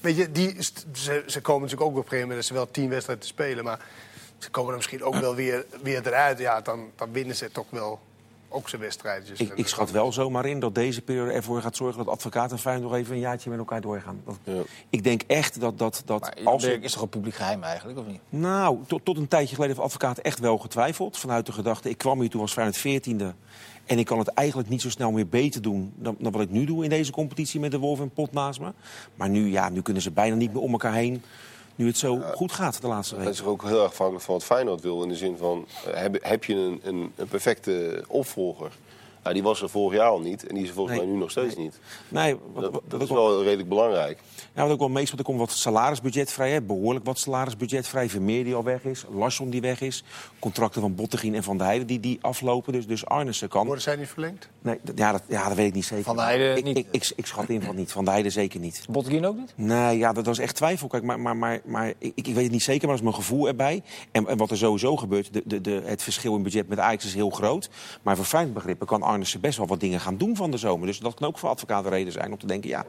[0.00, 0.56] weet je, die,
[0.92, 3.30] ze, ze komen natuurlijk ook op een gegeven moment, er zijn wel tien wedstrijden te
[3.30, 3.78] spelen, maar
[4.40, 6.38] ze komen er misschien ook wel weer, weer eruit.
[6.38, 8.00] Ja, dan, dan winnen ze toch wel
[8.48, 9.40] ook zijn wedstrijdjes.
[9.40, 12.04] Ik, schat wel zomaar in dat deze periode ervoor gaat zorgen...
[12.04, 14.20] dat advocaat en Feyenoord nog even een jaartje met elkaar doorgaan.
[14.24, 14.62] Dat, Ja.
[14.90, 15.78] Ik denk echt dat...
[15.78, 18.20] dat, dat Maar als er- is toch een publiek geheim eigenlijk, of niet?
[18.28, 21.18] Nou, tot, tot een tijdje geleden heeft advocaat echt wel getwijfeld.
[21.18, 23.36] Vanuit de gedachte, ik kwam hier toen was Feyenoord 14e.
[23.86, 26.50] En ik kan het eigenlijk niet zo snel meer beter doen dan, dan wat ik
[26.50, 28.72] nu doe in deze competitie met de Wolf en Pot naast me.
[29.14, 31.22] Maar nu, ja, nu kunnen ze bijna niet meer om elkaar heen.
[31.80, 33.32] Nu het zo goed gaat de laatste Dat week.
[33.32, 35.02] is ook heel erg afhankelijk van wat Feyenoord wil.
[35.02, 38.70] In de zin van, eh, heb, heb je een, een, een perfecte opvolger?
[39.22, 41.04] Nou, die was er vorig jaar al niet en die is er volgens Nee.
[41.06, 41.78] mij nu nog steeds niet.
[42.08, 44.18] Nee, wat, Dat, wat- dat wat is ook wel- wel redelijk belangrijk.
[44.54, 46.50] Ja, wat ook wel meest, want er komt wat salarisbudget vrij.
[46.50, 46.62] Hè.
[46.62, 48.08] Behoorlijk wat salarisbudget vrij.
[48.08, 49.04] Vermeer die al weg is.
[49.14, 50.04] Larsson die weg is.
[50.38, 52.72] Contracten van Bottegien en Van der Heijden die, die aflopen.
[52.72, 53.64] Dus, dus Arnissen kan.
[53.66, 54.48] Worden zij niet verlengd?
[54.62, 56.04] Nee, ja, dat, ja, dat weet ik niet zeker.
[56.04, 56.76] Van der Heijden ik, niet.
[56.76, 57.92] Ik, ik, ik schat in van niet.
[57.92, 58.84] Van der Heijden zeker niet.
[58.90, 59.52] Botteguin ook niet?
[59.54, 60.88] Nee, ja, dat, is echt twijfel.
[60.88, 63.24] Kijk, maar, maar, maar, maar ik, ik weet het niet zeker, maar dat is mijn
[63.24, 63.82] gevoel erbij.
[64.12, 67.04] En, en wat er sowieso gebeurt, de, de, de, het verschil in budget met Ajax
[67.04, 67.68] is heel groot.
[68.02, 70.86] Maar voor fijn begrippen kan Arnissen best wel wat dingen gaan doen van de zomer.
[70.86, 72.84] Dus dat kan ook voor advocaat een reden zijn om te denken, ja,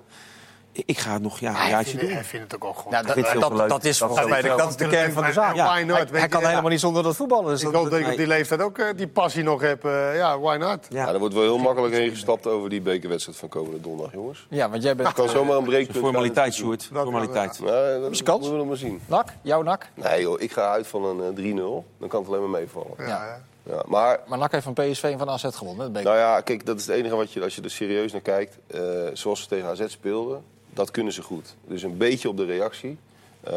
[0.73, 2.09] ik ga het nog ja, een jaartje doen.
[2.09, 2.91] hij vindt het ook al.
[2.91, 3.69] Ja, het veel dat, leuk.
[3.69, 5.55] dat is Dat volgens mij is de, ook dat is de kern van de zaak.
[5.55, 5.85] Ja, Ja.
[5.85, 7.45] why not, Hij, kan helemaal niet zonder dat voetballen.
[7.51, 9.85] Dus ik hoop dat ik op die leeftijd ook eh, die passie nog heb.
[9.85, 10.85] eh, ja, why not?
[10.89, 11.05] Ja.
[11.05, 14.45] Ja, er wordt wel heel makkelijk heen gestapt over die bekerwedstrijd van komende donderdag, jongens.
[14.49, 15.07] ja, want jij bent...
[15.07, 16.53] Het kan zomaar een breekpunt Formaliteit.
[16.53, 16.89] Sjoerd.
[16.93, 17.59] Formaliteit.
[18.01, 18.39] Dat je kans?
[18.39, 19.01] moeten we nog maar zien.
[19.05, 19.29] Nak?
[19.41, 19.87] Jouw nak?
[19.93, 21.57] Nee joh, ik ga uit van een eh, 3-0.
[21.99, 22.91] Dan kan het alleen maar meevallen.
[22.97, 23.83] Ja, Ja.
[23.87, 25.93] maar Maar Nak heeft van PSV en van AZ gewonnen.
[25.93, 28.21] Dat Nou ja, kijk, dat is het enige wat je, als je er serieus naar
[28.21, 28.57] kijkt.
[28.67, 28.81] eh,
[29.13, 31.55] zoals ze tegen AZ speelden, dat kunnen ze goed.
[31.67, 32.97] Dus een beetje op de reactie.
[33.43, 33.53] Eh,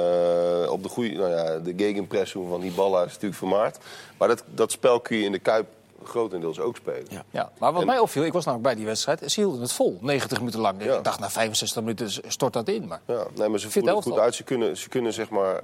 [0.70, 3.78] op de goede, nou ja, de gegenpressing van die ballen is natuurlijk vermaard.
[4.18, 5.66] Maar dat, dat spel kun je in de Kuip
[6.04, 7.06] grotendeels ook spelen.
[7.08, 7.24] Ja.
[7.30, 9.72] Ja, maar wat En- mij opviel, ik was namelijk bij die wedstrijd, ze hielden het
[9.72, 10.84] vol, 90 minuten lang.
[10.84, 10.96] Ja.
[10.96, 12.86] Ik dacht, na 65 minuten stort dat in.
[12.86, 14.34] Maar Ja, nee, maar ze voelen het goed uit.
[14.34, 15.62] Ze kunnen, ze kunnen zeg maar...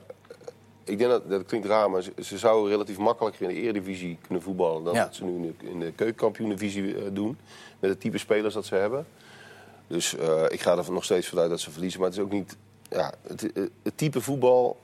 [0.90, 4.18] Ik denk dat, dat klinkt raar, maar ze, ze zouden relatief makkelijker in de Eredivisie
[4.26, 4.84] kunnen voetballen...
[4.84, 5.04] dan Ja.
[5.04, 7.38] dat ze nu in de, in de keukenkampioen-divisie eh, doen.
[7.78, 9.06] Met het type spelers dat ze hebben.
[9.86, 12.00] Dus uh, ik ga er nog steeds vanuit dat ze verliezen.
[12.00, 12.56] Maar het is ook niet...
[12.88, 14.78] Ja, het, het type voetbal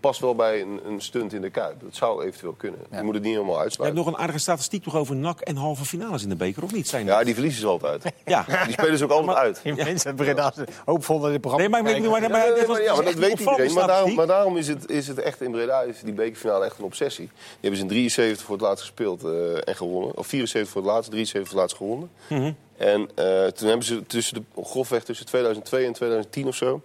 [0.00, 1.80] past wel bij een, een, stunt in de Kuip.
[1.80, 2.80] Dat zou eventueel kunnen.
[2.90, 3.84] Je moet het niet helemaal uitsluiten.
[3.84, 6.62] Je hebt nog een aardige statistiek toch over NAC en halve finales in de beker,
[6.62, 6.88] of niet?
[6.88, 8.04] Zijn ja, die verliezen ze altijd.
[8.24, 8.44] ja.
[8.64, 9.60] Die spelen ze ook altijd uit.
[9.62, 10.52] Die mensen hebben Breda
[10.84, 13.40] hoopvol dat dit programma Nee, maar, ik maar, maar, maar, maar, ja, maar dat weet
[13.40, 13.72] iedereen.
[13.72, 16.78] Maar daarom, maar daarom is, het, is het echt in Breda, is die bekerfinale echt
[16.78, 17.26] een obsessie.
[17.26, 20.16] Die hebben ze in 73 voor het laatst gespeeld uh, en gewonnen.
[20.16, 22.10] Of 74 voor het laatst, 73 voor het laatst gewonnen.
[22.28, 22.56] Mm -hmm.
[22.76, 26.82] En uh, toen hebben ze tussen de, grofweg tussen 2002 en 2010 of zo...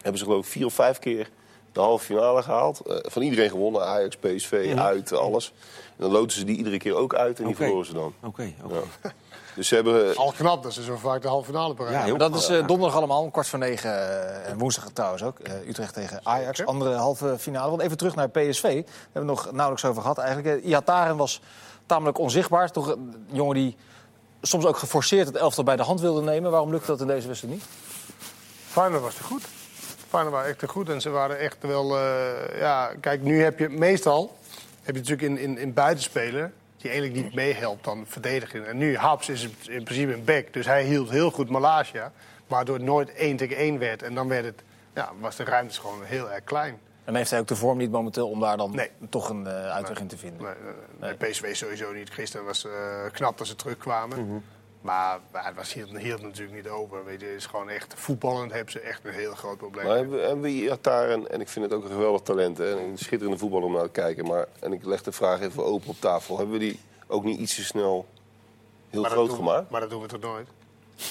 [0.00, 1.28] hebben ze geloof ik vier of vijf keer
[1.76, 2.80] de halve finale gehaald.
[2.86, 3.86] Uh, van iedereen gewonnen.
[3.86, 4.84] Ajax, PSV, ja.
[4.84, 5.52] uit, alles.
[5.72, 7.66] En dan loten ze die iedere keer ook uit en die okay.
[7.66, 8.14] verloren ze dan.
[8.22, 8.78] Oké, okay, okay.
[9.02, 9.12] ja.
[9.56, 10.16] Dus ze hebben...
[10.16, 12.12] Al knap dat ze zo vaak de halve finale bereiken.
[12.12, 13.90] Ja, dat is uh, donderdag allemaal, om kwart voor negen.
[13.90, 15.38] Uh, en woensdag trouwens ook.
[15.42, 17.70] Uh, Utrecht tegen Ajax, andere halve finale.
[17.70, 18.62] Want even terug naar PSV.
[18.62, 20.64] Daar hebben we het nog nauwelijks over gehad eigenlijk.
[20.64, 21.40] Iataren was
[21.86, 22.70] tamelijk onzichtbaar.
[22.70, 23.76] Toch een jongen die
[24.42, 26.50] soms ook geforceerd het elftal bij de hand wilde nemen.
[26.50, 27.64] Waarom lukte dat in deze wedstrijd niet?
[28.66, 29.42] Feyenoord was te goed.
[30.08, 31.96] Feyenoord waren echt te goed en ze waren echt wel...
[31.96, 34.36] Uh, ja, kijk, nu heb je meestal...
[34.82, 36.52] heb je natuurlijk in, in, in buitenspeler...
[36.76, 38.66] die eigenlijk niet meehelpt dan verdedigen.
[38.66, 40.52] En nu, Haps is in principe een back.
[40.52, 42.12] Dus hij hield heel goed Malaysia.
[42.46, 44.02] Waardoor het nooit 1 tegen 1 werd.
[44.02, 44.62] En dan werd het,
[44.94, 46.78] ja, was de ruimte gewoon heel erg klein.
[47.04, 48.90] En heeft hij ook de vorm niet momenteel om daar dan nee.
[49.08, 50.42] toch een uh, uitweg in te vinden?
[50.42, 50.54] Nee,
[51.00, 51.30] nee, nee.
[51.30, 52.10] PSV sowieso niet.
[52.10, 52.72] Gisteren was uh,
[53.12, 54.18] knap dat ze terugkwamen.
[54.18, 54.42] Mm -hmm.
[54.86, 57.04] Maar, maar het was hier, hield natuurlijk niet over.
[57.04, 59.86] Weet je, het is gewoon echt voetballend hebben ze echt een heel groot probleem.
[59.86, 62.70] Maar hebben, hebben we Iatar, en, en ik vind het ook een geweldig talent hè,
[62.70, 64.26] en een schitterende voetbal om naar te kijken.
[64.26, 66.36] Maar, en ik leg de vraag even open op tafel.
[66.36, 68.06] Hebben we die ook niet iets te snel
[68.90, 69.70] heel maar groot doen, gemaakt?
[69.70, 70.48] Maar dat doen we toch nooit?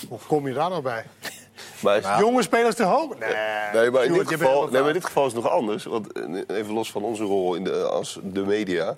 [0.09, 1.05] Hoe kom je daar nou bij?
[1.81, 3.17] Maar is, Jonge spelers te hoog?
[3.17, 3.33] Nee,
[3.73, 5.83] nee maar in dit, geval, nee, maar in dit geval is het nog anders.
[5.83, 8.97] Want eh, even los van onze rol in de, als de media.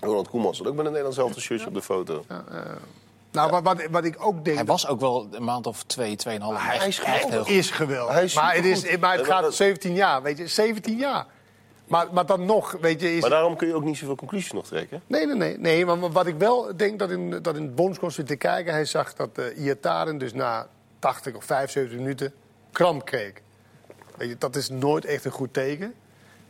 [0.00, 1.68] Ronald Koeman zat ook met een Nederlands zelfde shirtje ja.
[1.68, 2.24] op de foto.
[2.28, 2.60] Ja, uh,
[3.38, 4.56] nou, wat, wat ik ook denk...
[4.56, 6.62] Hij was ook wel een maand of twee, tweeënhalf.
[6.62, 8.14] Hij is echt heel is geweldig.
[8.14, 10.46] Hij is maar, het is, maar het gaat 17 jaar, weet je.
[10.46, 11.26] 17 jaar.
[11.88, 13.14] Maar, maar dan nog, weet je...
[13.14, 13.20] Is...
[13.20, 15.02] Maar daarom kun je ook niet zoveel conclusies nog trekken?
[15.06, 15.58] Nee, nee, nee.
[15.58, 18.72] nee maar wat ik wel denk dat in, dat in het bondscoach zit te kijken...
[18.72, 20.66] hij zag dat uh, Iataren dus na
[20.98, 22.32] 80 of 75 minuten
[22.72, 23.32] kramp kreeg.
[24.16, 25.94] Weet je, dat is nooit echt een goed teken.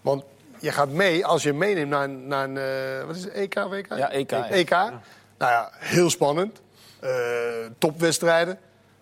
[0.00, 0.24] Want
[0.58, 2.26] je gaat mee, als je meeneemt naar een...
[2.26, 2.56] Naar een
[3.00, 3.96] uh, wat is het, EK, WK?
[3.96, 4.32] Ja, EK.
[4.32, 4.68] EK.
[4.68, 5.00] Ja.
[5.38, 6.60] Nou ja, heel spannend.
[7.04, 7.10] Uh,
[7.78, 8.58] topwedstrijden.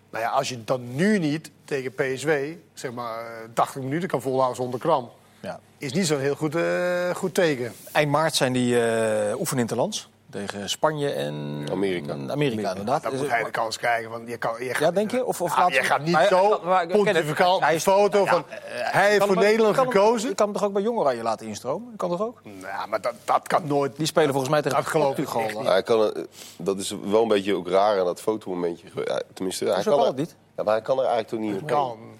[0.09, 2.29] Nou ja, als je dan nu niet tegen PSW,
[2.73, 3.23] zeg maar,
[3.53, 5.11] 80 minuten kan volhouden zonder kramp...
[5.41, 5.59] Ja.
[5.77, 7.73] is niet zo'n heel goed, uh, goed teken.
[7.91, 10.09] Eind maart zijn die uh, oefeninterlands.
[10.37, 12.13] Tegen Spanje en Amerika.
[12.13, 13.03] Amerika, inderdaad.
[13.03, 14.09] Dan moet hij de kans krijgen.
[14.09, 15.25] Want je, kan, je gaat, ja, denk je?
[15.25, 18.45] Of, of ah, je gaat niet maar, zo pontificaal een foto van...
[18.49, 20.29] Ja, hij heeft voor Nederland kan gekozen.
[20.29, 21.95] Je kan hem toch ook bij Jong Oranje laten instromen?
[21.95, 22.41] Kan toch ook?
[22.43, 23.95] Nou, maar dat, dat kan nooit.
[23.95, 26.27] Die spelen volgens mij tegen dat geloof ik ja, hij kan,
[26.57, 28.87] Dat is wel een beetje ook raar aan dat fotomomentje.
[29.33, 30.35] Tenminste, hij kan, er, niet.
[30.55, 32.19] Ja, maar hij kan er eigenlijk toch niet omheen.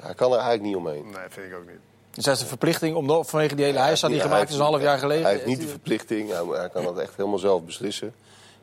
[0.00, 1.04] Hij kan er eigenlijk niet omheen.
[1.04, 1.80] Nee, vind ik ook niet.
[2.10, 4.60] Dus hij heeft de verplichting om de, vanwege die hele huisstad die gemaakt is een
[4.60, 5.22] half jaar geleden.
[5.22, 8.14] Hij heeft niet de verplichting, hij, hij kan dat echt helemaal zelf beslissen.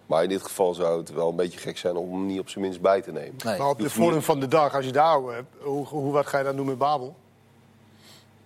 [0.05, 2.49] Maar in dit geval zou het wel een beetje gek zijn om hem niet op
[2.49, 3.35] zijn minst bij te nemen.
[3.45, 3.57] Nee.
[3.57, 6.37] Maar op de vorm van de dag, als je daar hebt, hoe, hoe, wat ga
[6.37, 7.15] je dan doen met Babel?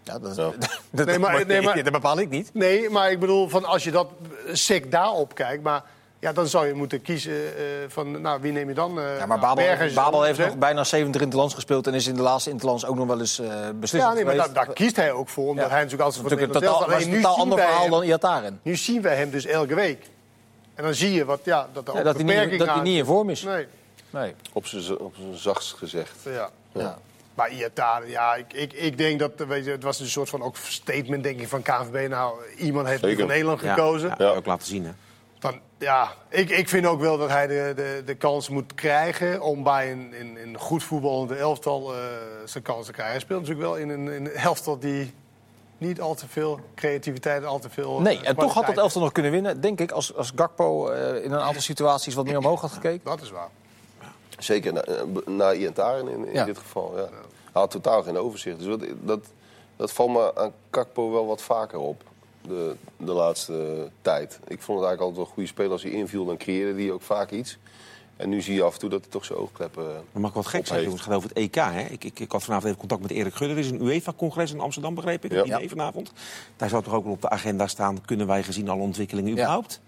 [0.04, 0.52] Ja, dat, ja.
[0.92, 2.50] dat, nee, maar, nee, maar, dat bepaal ik niet.
[2.54, 4.08] Nee, maar ik bedoel, van als je dat
[4.52, 5.64] sec daarop kijkt...
[5.64, 5.84] Maar
[6.20, 7.50] ja, dan zou je moeten kiezen uh,
[7.88, 9.00] van, nou, wie neem je dan?
[9.00, 11.88] Uh, ja, maar Babel, Bergers, Babel heeft nog bijna 70 interlands gespeeld...
[11.88, 14.36] en is in de laatste interlands ook nog wel eens uh, beslist Ja, nee, maar
[14.36, 15.72] daar, daar, kiest hij ook voor, omdat ja.
[15.72, 16.24] hij natuurlijk altijd...
[16.24, 18.60] Natuurlijk een totaal, een totaal ander verhaal hem, dan Iataren.
[18.62, 20.06] Nu zien wij hem dus elke week.
[20.76, 22.98] En dan zie je wat, ja, dat er ja, dat, hij niet, dat hij niet
[22.98, 23.44] in vorm is.
[23.44, 23.68] Nee.
[24.10, 24.36] nee.
[24.54, 24.84] Op zijn
[25.34, 26.16] zachtst gezegd.
[26.24, 26.50] Ja.
[26.72, 26.98] ja.
[27.34, 30.42] Maar Iataren, ja, ik, ik, ik denk dat, weet je, het was een soort van
[30.42, 32.10] ook statement denk ik van KNVB.
[32.10, 34.16] Nou, iemand heeft voor Nederland gekozen.
[34.18, 34.92] Ja, ook laten zien, hè.
[35.80, 39.64] Ja, ik, ik vind ook wel dat hij de, de, de kans moet krijgen om
[39.64, 42.00] bij een, in, in goed voetballende elftal uh,
[42.46, 43.14] zijn kans te krijgen.
[43.14, 45.14] Hij speelt natuurlijk wel in een, in een elftal die
[45.78, 48.02] niet al te veel creativiteit, al te veel.
[48.02, 51.24] Nee, en toch had dat elftal nog kunnen winnen, denk ik, als, als Gakpo uh,
[51.24, 53.02] in een aantal situaties wat meer omhoog had gekeken.
[53.04, 53.50] Dat is waar.
[54.38, 54.84] Zeker na,
[55.26, 56.46] na Ientaren in, in ja.
[56.46, 56.98] dit geval.
[56.98, 57.04] Ja.
[57.52, 58.60] Hij had totaal geen overzicht.
[58.60, 59.20] Dus dat, dat,
[59.76, 62.04] dat valt me aan Gakpo wel wat vaker op
[62.50, 64.40] de, de laatste tijd.
[64.48, 65.72] Ik vond het eigenlijk altijd wel een goede speler.
[65.72, 67.58] Als hij inviel, dan creëerde hij ook vaak iets.
[68.16, 69.84] En nu zie je af en toe dat hij toch zijn oogkleppen.
[69.84, 71.02] Maar mag ik wat gek zeggen, jongens?
[71.02, 71.56] Het gaat over het EK.
[71.56, 71.82] Hè?
[71.82, 73.58] Ik, ik, ik had vanavond even contact met Erik Gudder.
[73.58, 75.32] Er is een UEFA-congres in Amsterdam, begreep ik.
[75.32, 75.44] Ja.
[75.44, 76.12] Idee vanavond.
[76.56, 78.06] Daar zou toch ook wel op de agenda staan.
[78.06, 79.82] Kunnen wij gezien alle ontwikkelingen überhaupt?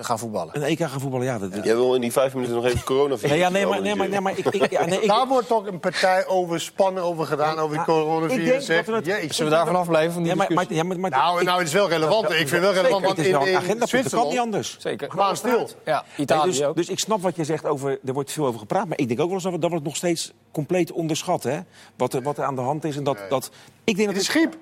[0.00, 0.56] Gaan voetballen.
[0.56, 1.38] Een EK gaan voetballen, ja.
[1.38, 3.30] Dat, Jij wil in die vijf minuten nog even coronavirus.
[3.38, 5.48] Nee, ja, nee, maar, nee, maar, nee, maar ik, ik, ja, nee, ik, Daar wordt
[5.48, 8.66] toch een partij over spannen over gedaan, over die ik denk coronavirus.
[8.66, 9.26] dat we.
[9.28, 10.12] Zullen we daar vanaf blijven?
[10.12, 10.76] Van die ja, maar, maar, discussie?
[10.76, 12.24] ja, maar, maar- Nou, ik- nou, het is wel relevant.
[12.30, 14.30] Ik vind het wel relevant, want in, in dat kan Zwitserland...
[14.30, 14.76] niet anders.
[14.78, 15.08] Zeker.
[15.14, 15.68] Maar stil.
[15.84, 16.76] Ja, Italië dus, ook.
[16.76, 17.98] dus ik snap wat je zegt over.
[18.04, 18.88] Er wordt veel over gepraat.
[18.88, 21.52] Maar ik denk ook wel eens dat we, het nog steeds compleet onderschatten.
[21.52, 21.60] Hè?
[21.96, 22.96] Wat, er, wat er aan de hand is.
[22.96, 23.50] En dat, dat,
[23.84, 24.56] ik denk dat Het is griep.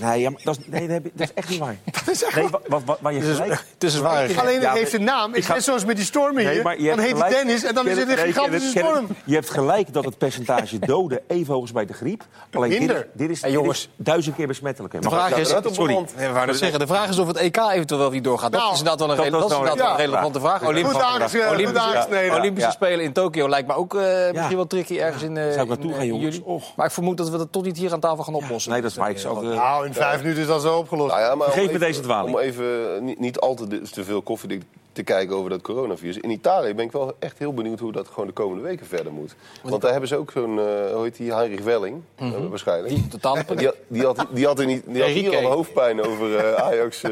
[0.00, 1.76] Nee, ja, maar dat, is, nee dat, dat is echt niet waar.
[2.34, 3.50] nee, wat, wat, wat, waar je gelijk...
[3.50, 5.30] Het is een zware Alleen het Ja, heeft een naam.
[5.30, 6.64] Het is ga- net zoals met die stormen hier.
[6.64, 9.06] Nee, dan heet het Dennis en dan is het een Nee, gigantische storm.
[9.24, 12.24] Je hebt gelijk dat het percentage doden even hoog is bij de griep.
[12.52, 13.08] Alleen dit, Minder.
[13.12, 13.78] dit is, Hey, dit jongens.
[13.78, 15.00] is duizend keer besmettelijker.
[15.00, 18.10] De vraag is, dat sorry, nee, zeggen, de vraag is of het EK eventueel wel
[18.10, 18.52] niet doorgaat.
[18.52, 20.62] Dat Nou, is inderdaad wel een, dat dat is relevante vraag.
[20.66, 22.70] Olympische, Ja.
[22.70, 25.68] Spelen in Tokio lijkt me ook eh, misschien wel tricky ergens in, eh Zou ik
[25.68, 26.36] naartoe in, eh, gaan, in jongens?
[26.36, 26.60] juli.
[26.76, 28.72] Maar ik vermoed dat we dat toch niet hier aan tafel gaan oplossen.
[28.72, 29.10] Nee, dat is waar.
[29.10, 31.10] Ik zou, eh, Nou, in vijf minuten is dat zo opgelost.
[31.14, 32.34] Nou ja, maar om Geef me even- deze dwaling.
[32.36, 34.62] Om even eh, niet, niet al te, te veel koffiedik
[34.98, 36.18] te kijken over dat coronavirus.
[36.18, 39.12] In Italië ben ik wel echt heel benieuwd hoe dat gewoon de komende weken verder
[39.12, 39.34] moet.
[39.62, 42.94] Want daar hebben ze ook zo'n, eh, hoe heet die, Heinrich Welling, eh, waarschijnlijk.
[42.94, 43.08] Die
[43.56, 47.02] Die, had- die, had, die had, niet, die had hier al hoofdpijn over eh, Ajax,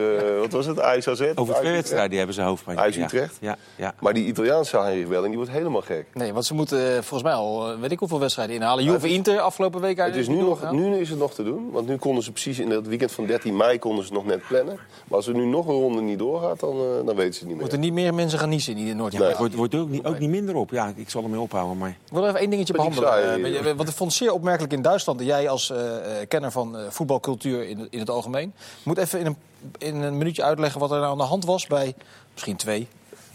[0.40, 1.32] wat was het, Ajax AZ?
[1.34, 2.78] over twee wedstrijden hebben ze hoofdpijn.
[2.78, 3.04] Ajax Ja.
[3.04, 3.36] Utrecht?
[3.40, 3.94] Ja, ja.
[4.00, 6.06] Maar die Italiaanse Heinrich Welling, die wordt helemaal gek.
[6.14, 8.84] Nee, want ze moeten volgens mij al, weet ik hoeveel wedstrijden inhalen.
[8.84, 11.88] Juve Inter afgelopen week Het is nu, nog, nu is het nog te doen, want
[11.88, 14.74] nu konden ze precies in dat weekend van 13 mei konden ze nog net plannen.
[14.74, 17.56] Maar als er nu nog een ronde niet doorgaat, dan, dan weten ze het niet
[17.56, 17.64] meer.
[17.76, 19.18] Moeten niet meer mensen gaan niezen in Noord-Japan.
[19.18, 19.28] Nee.
[19.28, 20.70] Het wordt, wordt ook, niet, ook niet minder op.
[20.70, 21.78] Ja, ik zal ermee ophouden.
[21.78, 23.24] Maar Ik wil even één dingetje Wat ik behandelen.
[23.24, 25.20] zei, Eh, weet je, want ik vond het zeer opmerkelijk in Duitsland.
[25.20, 28.52] Jij als eh, eh, kenner van eh, voetbalcultuur in, het- in het algemeen...
[28.82, 29.36] moet even in een,
[29.78, 31.94] in een minuutje uitleggen wat er nou aan de hand was bij...
[32.32, 32.88] misschien twee...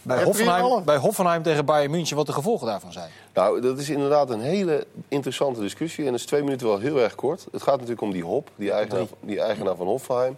[0.03, 3.09] Bij Hoffenheim, bij Hoffenheim tegen Bayern München, wat de gevolgen daarvan zijn.
[3.33, 6.05] Nou, dat is inderdaad een hele interessante discussie.
[6.05, 7.45] En dat is twee minuten wel heel erg kort.
[7.51, 10.37] Het gaat natuurlijk om die Hop, die eigenaar, die eigenaar van Hoffenheim.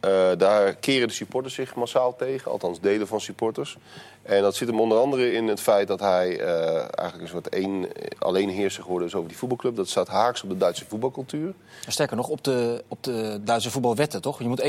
[0.00, 3.78] Eh, daar keren de supporters zich massaal tegen, althans delen van supporters.
[4.22, 7.48] En dat zit hem onder andere in het feit dat hij eh, eigenlijk een soort
[7.48, 7.88] één,
[8.18, 9.76] alleenheerser geworden is over die voetbalclub.
[9.76, 11.54] Dat staat haaks op de Duitse voetbalcultuur.
[11.88, 14.38] Sterker nog, op de, op de Duitse voetbalwetten, toch?
[14.38, 14.64] Je moet 51%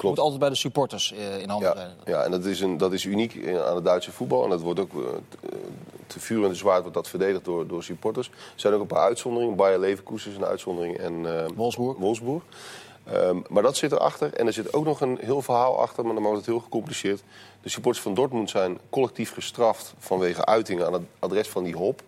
[0.00, 1.90] moet altijd bij de supporters eh, in handen Ja, zijn.
[2.04, 4.44] ja en dat is, een, dat is uniek aan het Duitse voetbal.
[4.44, 4.90] En dat wordt ook
[6.06, 8.26] te vuur en te zwaard wordt dat verdedigd door, door supporters.
[8.28, 9.56] Er zijn ook een paar uitzonderingen.
[9.56, 11.96] Bayer Leverkusen is een uitzondering en Wolfsburg.
[11.96, 12.42] Wolfsburg.
[13.12, 14.34] Ehm, maar dat zit erachter.
[14.34, 17.22] En er zit ook nog een heel verhaal achter, maar dan wordt het heel gecompliceerd.
[17.62, 22.02] De supporters van Dortmund zijn collectief gestraft vanwege uitingen aan het adres van die hop.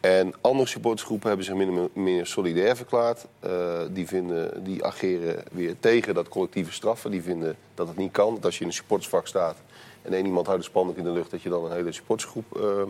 [0.00, 3.26] En andere supportersgroepen hebben zich min of meer solidair verklaard.
[3.40, 7.10] Eh, die, vinden, die ageren weer tegen dat collectieve straffen.
[7.10, 8.34] Die vinden dat het niet kan.
[8.34, 9.56] Dat als je in een supportersvak staat
[10.02, 11.30] en één iemand houdt een spandoek in de lucht...
[11.30, 12.86] dat je dan een hele supportersgroep eh, eh,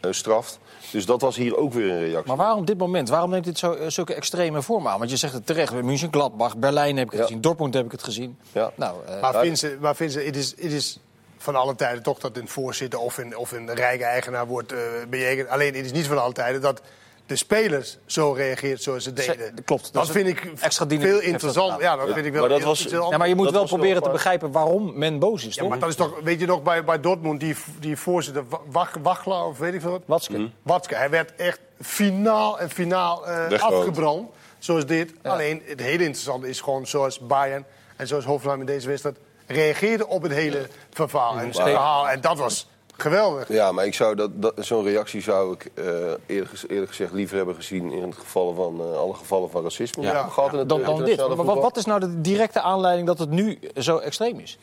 [0.00, 0.58] straft.
[0.92, 2.26] Dus dat was hier ook weer een reactie.
[2.28, 3.08] Maar waarom dit moment?
[3.08, 4.98] Waarom neemt dit zo, eh, zulke extreme vormen aan?
[4.98, 7.26] Want je zegt het terecht, München, Gladbach, Berlijn heb ik het Ja.
[7.26, 8.38] gezien, Dortmund heb ik het gezien.
[8.52, 8.70] Ja.
[8.74, 11.00] Nou, eh, Maar vindt ze, maar vindt ze het, is, het is
[11.38, 14.78] van alle tijden toch dat een voorzitter of een, of een rijke eigenaar wordt eh
[15.08, 15.48] bejegend.
[15.48, 16.80] Alleen het is niet van alle tijden dat
[17.28, 19.34] de spelers zo reageert zoals ze deden.
[19.56, 19.92] Ze- klopt.
[19.92, 21.80] Dat vind ik extra veel interessant.
[21.80, 24.02] Ja, dat vind ik wel Maar dat was- ja, maar je moet dat wel proberen
[24.02, 25.70] te begrijpen waarom men boos is, Ja, toch?
[25.70, 29.46] maar dat is toch, weet je nog, bij, bij Dortmund, die, die voorzitter Wa- Wachla
[29.46, 30.02] of weet ik veel wat?
[30.06, 30.50] Watske.
[30.62, 33.78] Watske, hij werd echt finaal en finaal eh, Weggerood.
[33.78, 34.28] afgebrand.
[34.58, 35.12] Zoals dit.
[35.22, 37.64] Alleen het hele interessante is gewoon zoals Bayern
[37.96, 39.16] en zoals Hoffenheim in deze wedstrijd
[39.46, 41.38] reageerden op het hele verhaal.
[41.38, 42.08] En, verhaal.
[42.08, 42.68] en dat was
[43.02, 43.48] geweldig.
[43.48, 45.84] Ja, maar ik zou dat, dat, zo'n reactie zou ik eh,
[46.26, 50.04] eerlijk, eerlijk gezegd liever hebben gezien in het gevallen van eh, alle gevallen van racisme.
[50.04, 51.36] gehad in het Dan, dan dit.
[51.36, 54.58] Maar wat, is nou de directe aanleiding dat het nu zo extreem is?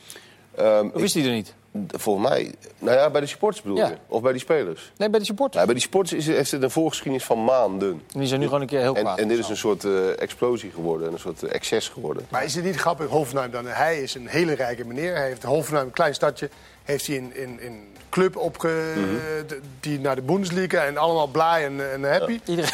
[0.55, 1.55] Ehm, Of is die er niet?
[1.87, 3.87] Volgens mij, nou ja, bij de supporters bedoel Ja.
[3.87, 3.95] je?
[4.07, 4.91] Of bij die spelers?
[4.97, 5.55] Nee, bij de supporters.
[5.55, 7.89] Nou, bij die supporters is, heeft het een voorgeschiedenis van maanden.
[7.89, 9.19] En die zijn nu gewoon een keer heel En, kwaad.
[9.19, 12.25] en dit is een soort eh, explosie geworden, een soort eh, excess geworden.
[12.29, 13.65] Maar is het niet grappig, Hoffenheim dan?
[13.65, 15.15] Hij is een hele rijke meneer.
[15.15, 16.49] Hij heeft Hoffenheim, een klein stadje,
[16.83, 18.93] heeft hij in, in, in club opge...
[18.95, 19.59] Mhm.
[19.79, 22.39] die naar de Bundesliga en allemaal blij en, en happy.
[22.45, 22.71] Iedereen,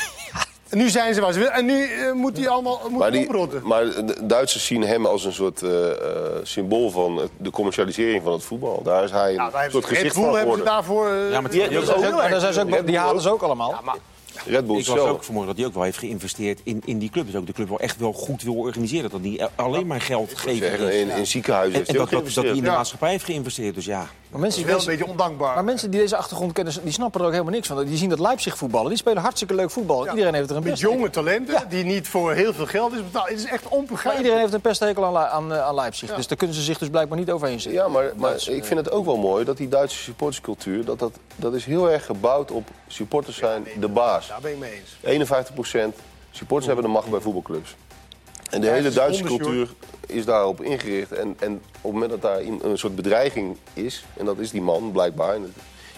[0.71, 1.53] En nu zijn ze waar ze willen.
[1.53, 3.61] En nu eh, moet hij allemaal moet Maar, hij die, oprotten.
[3.63, 5.95] maar de Duitsers zien hem als een soort eh, eh,
[6.43, 8.81] symbool van de commercialisering van het voetbal.
[8.83, 10.65] Daar is hij een Ja, soort gezicht Bull van hebben ze geworden.
[10.65, 11.07] daarvoor...
[11.09, 11.89] eh, Ja, maar die- die ook-
[12.83, 13.69] ook- halen ze ook allemaal.
[13.69, 13.95] Ja, maar
[14.45, 15.09] Red Bull Ik was zelf.
[15.09, 17.25] ook vanmorgen dat hij ook wel heeft geïnvesteerd in, in die club.
[17.25, 19.09] Dus ook de club wel echt wel goed wil organiseren.
[19.09, 20.57] Dat hij alleen maar geld geeft.
[20.57, 22.69] Zeggen, in, in ziekenhuizen En, heeft en hij dat, ook dat, dat hij in de
[22.69, 23.75] maatschappij heeft geïnvesteerd.
[23.75, 25.55] Dus ja, Maar het mensen, is wel een beetje ondankbaar.
[25.55, 27.85] maar mensen die deze achtergrond kennen, die snappen er ook helemaal niks van.
[27.85, 28.89] Die zien dat Leipzig voetballen.
[28.89, 30.09] Die spelen hartstikke leuk voetbal.
[30.09, 31.65] Iedereen heeft er een Met jonge talenten, Ja.
[31.69, 33.29] die niet voor heel veel geld is betaald.
[33.29, 34.17] Het is echt Maar onbegrijpelijk.
[34.19, 36.15] iedereen heeft een pesthekel aan, aan, eh, aan Leipzig.
[36.15, 37.81] Dus daar kunnen ze zich dus blijkbaar niet overheen zetten.
[37.81, 40.85] Ja, maar, maar ik vind het ook wel mooi dat die Duitse supporterscultuur...
[40.85, 44.30] Dat, dat, dat is heel erg gebouwd op supporters zijn de baas.
[44.31, 44.81] Daar ben ik mee
[45.13, 45.29] eens.
[45.93, 45.95] 51%
[46.31, 47.75] Supporters hebben de macht bij voetbalclubs.
[48.49, 49.69] En de Ja, hele Duitse cultuur
[50.07, 51.11] is daarop ingericht.
[51.11, 54.61] En, en op het moment dat daar een soort bedreiging is, en dat is die
[54.61, 55.49] man blijkbaar in de,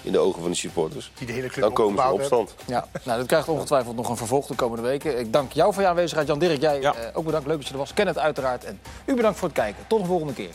[0.02, 2.56] in de ogen van de supporters, Die de hele club dan komen ze in opstand.
[2.66, 5.20] Ja, nou, dat krijgt ongetwijfeld nog een vervolg de komende weken.
[5.20, 6.62] Ik dank jou voor je aanwezigheid, Jan Dirk.
[6.62, 6.94] Jij Ja.
[6.96, 7.94] eh, ook bedankt, leuk dat je er was.
[7.94, 8.64] Ken het uiteraard.
[8.64, 9.84] En u bedankt voor het kijken.
[9.88, 10.52] Tot de volgende keer.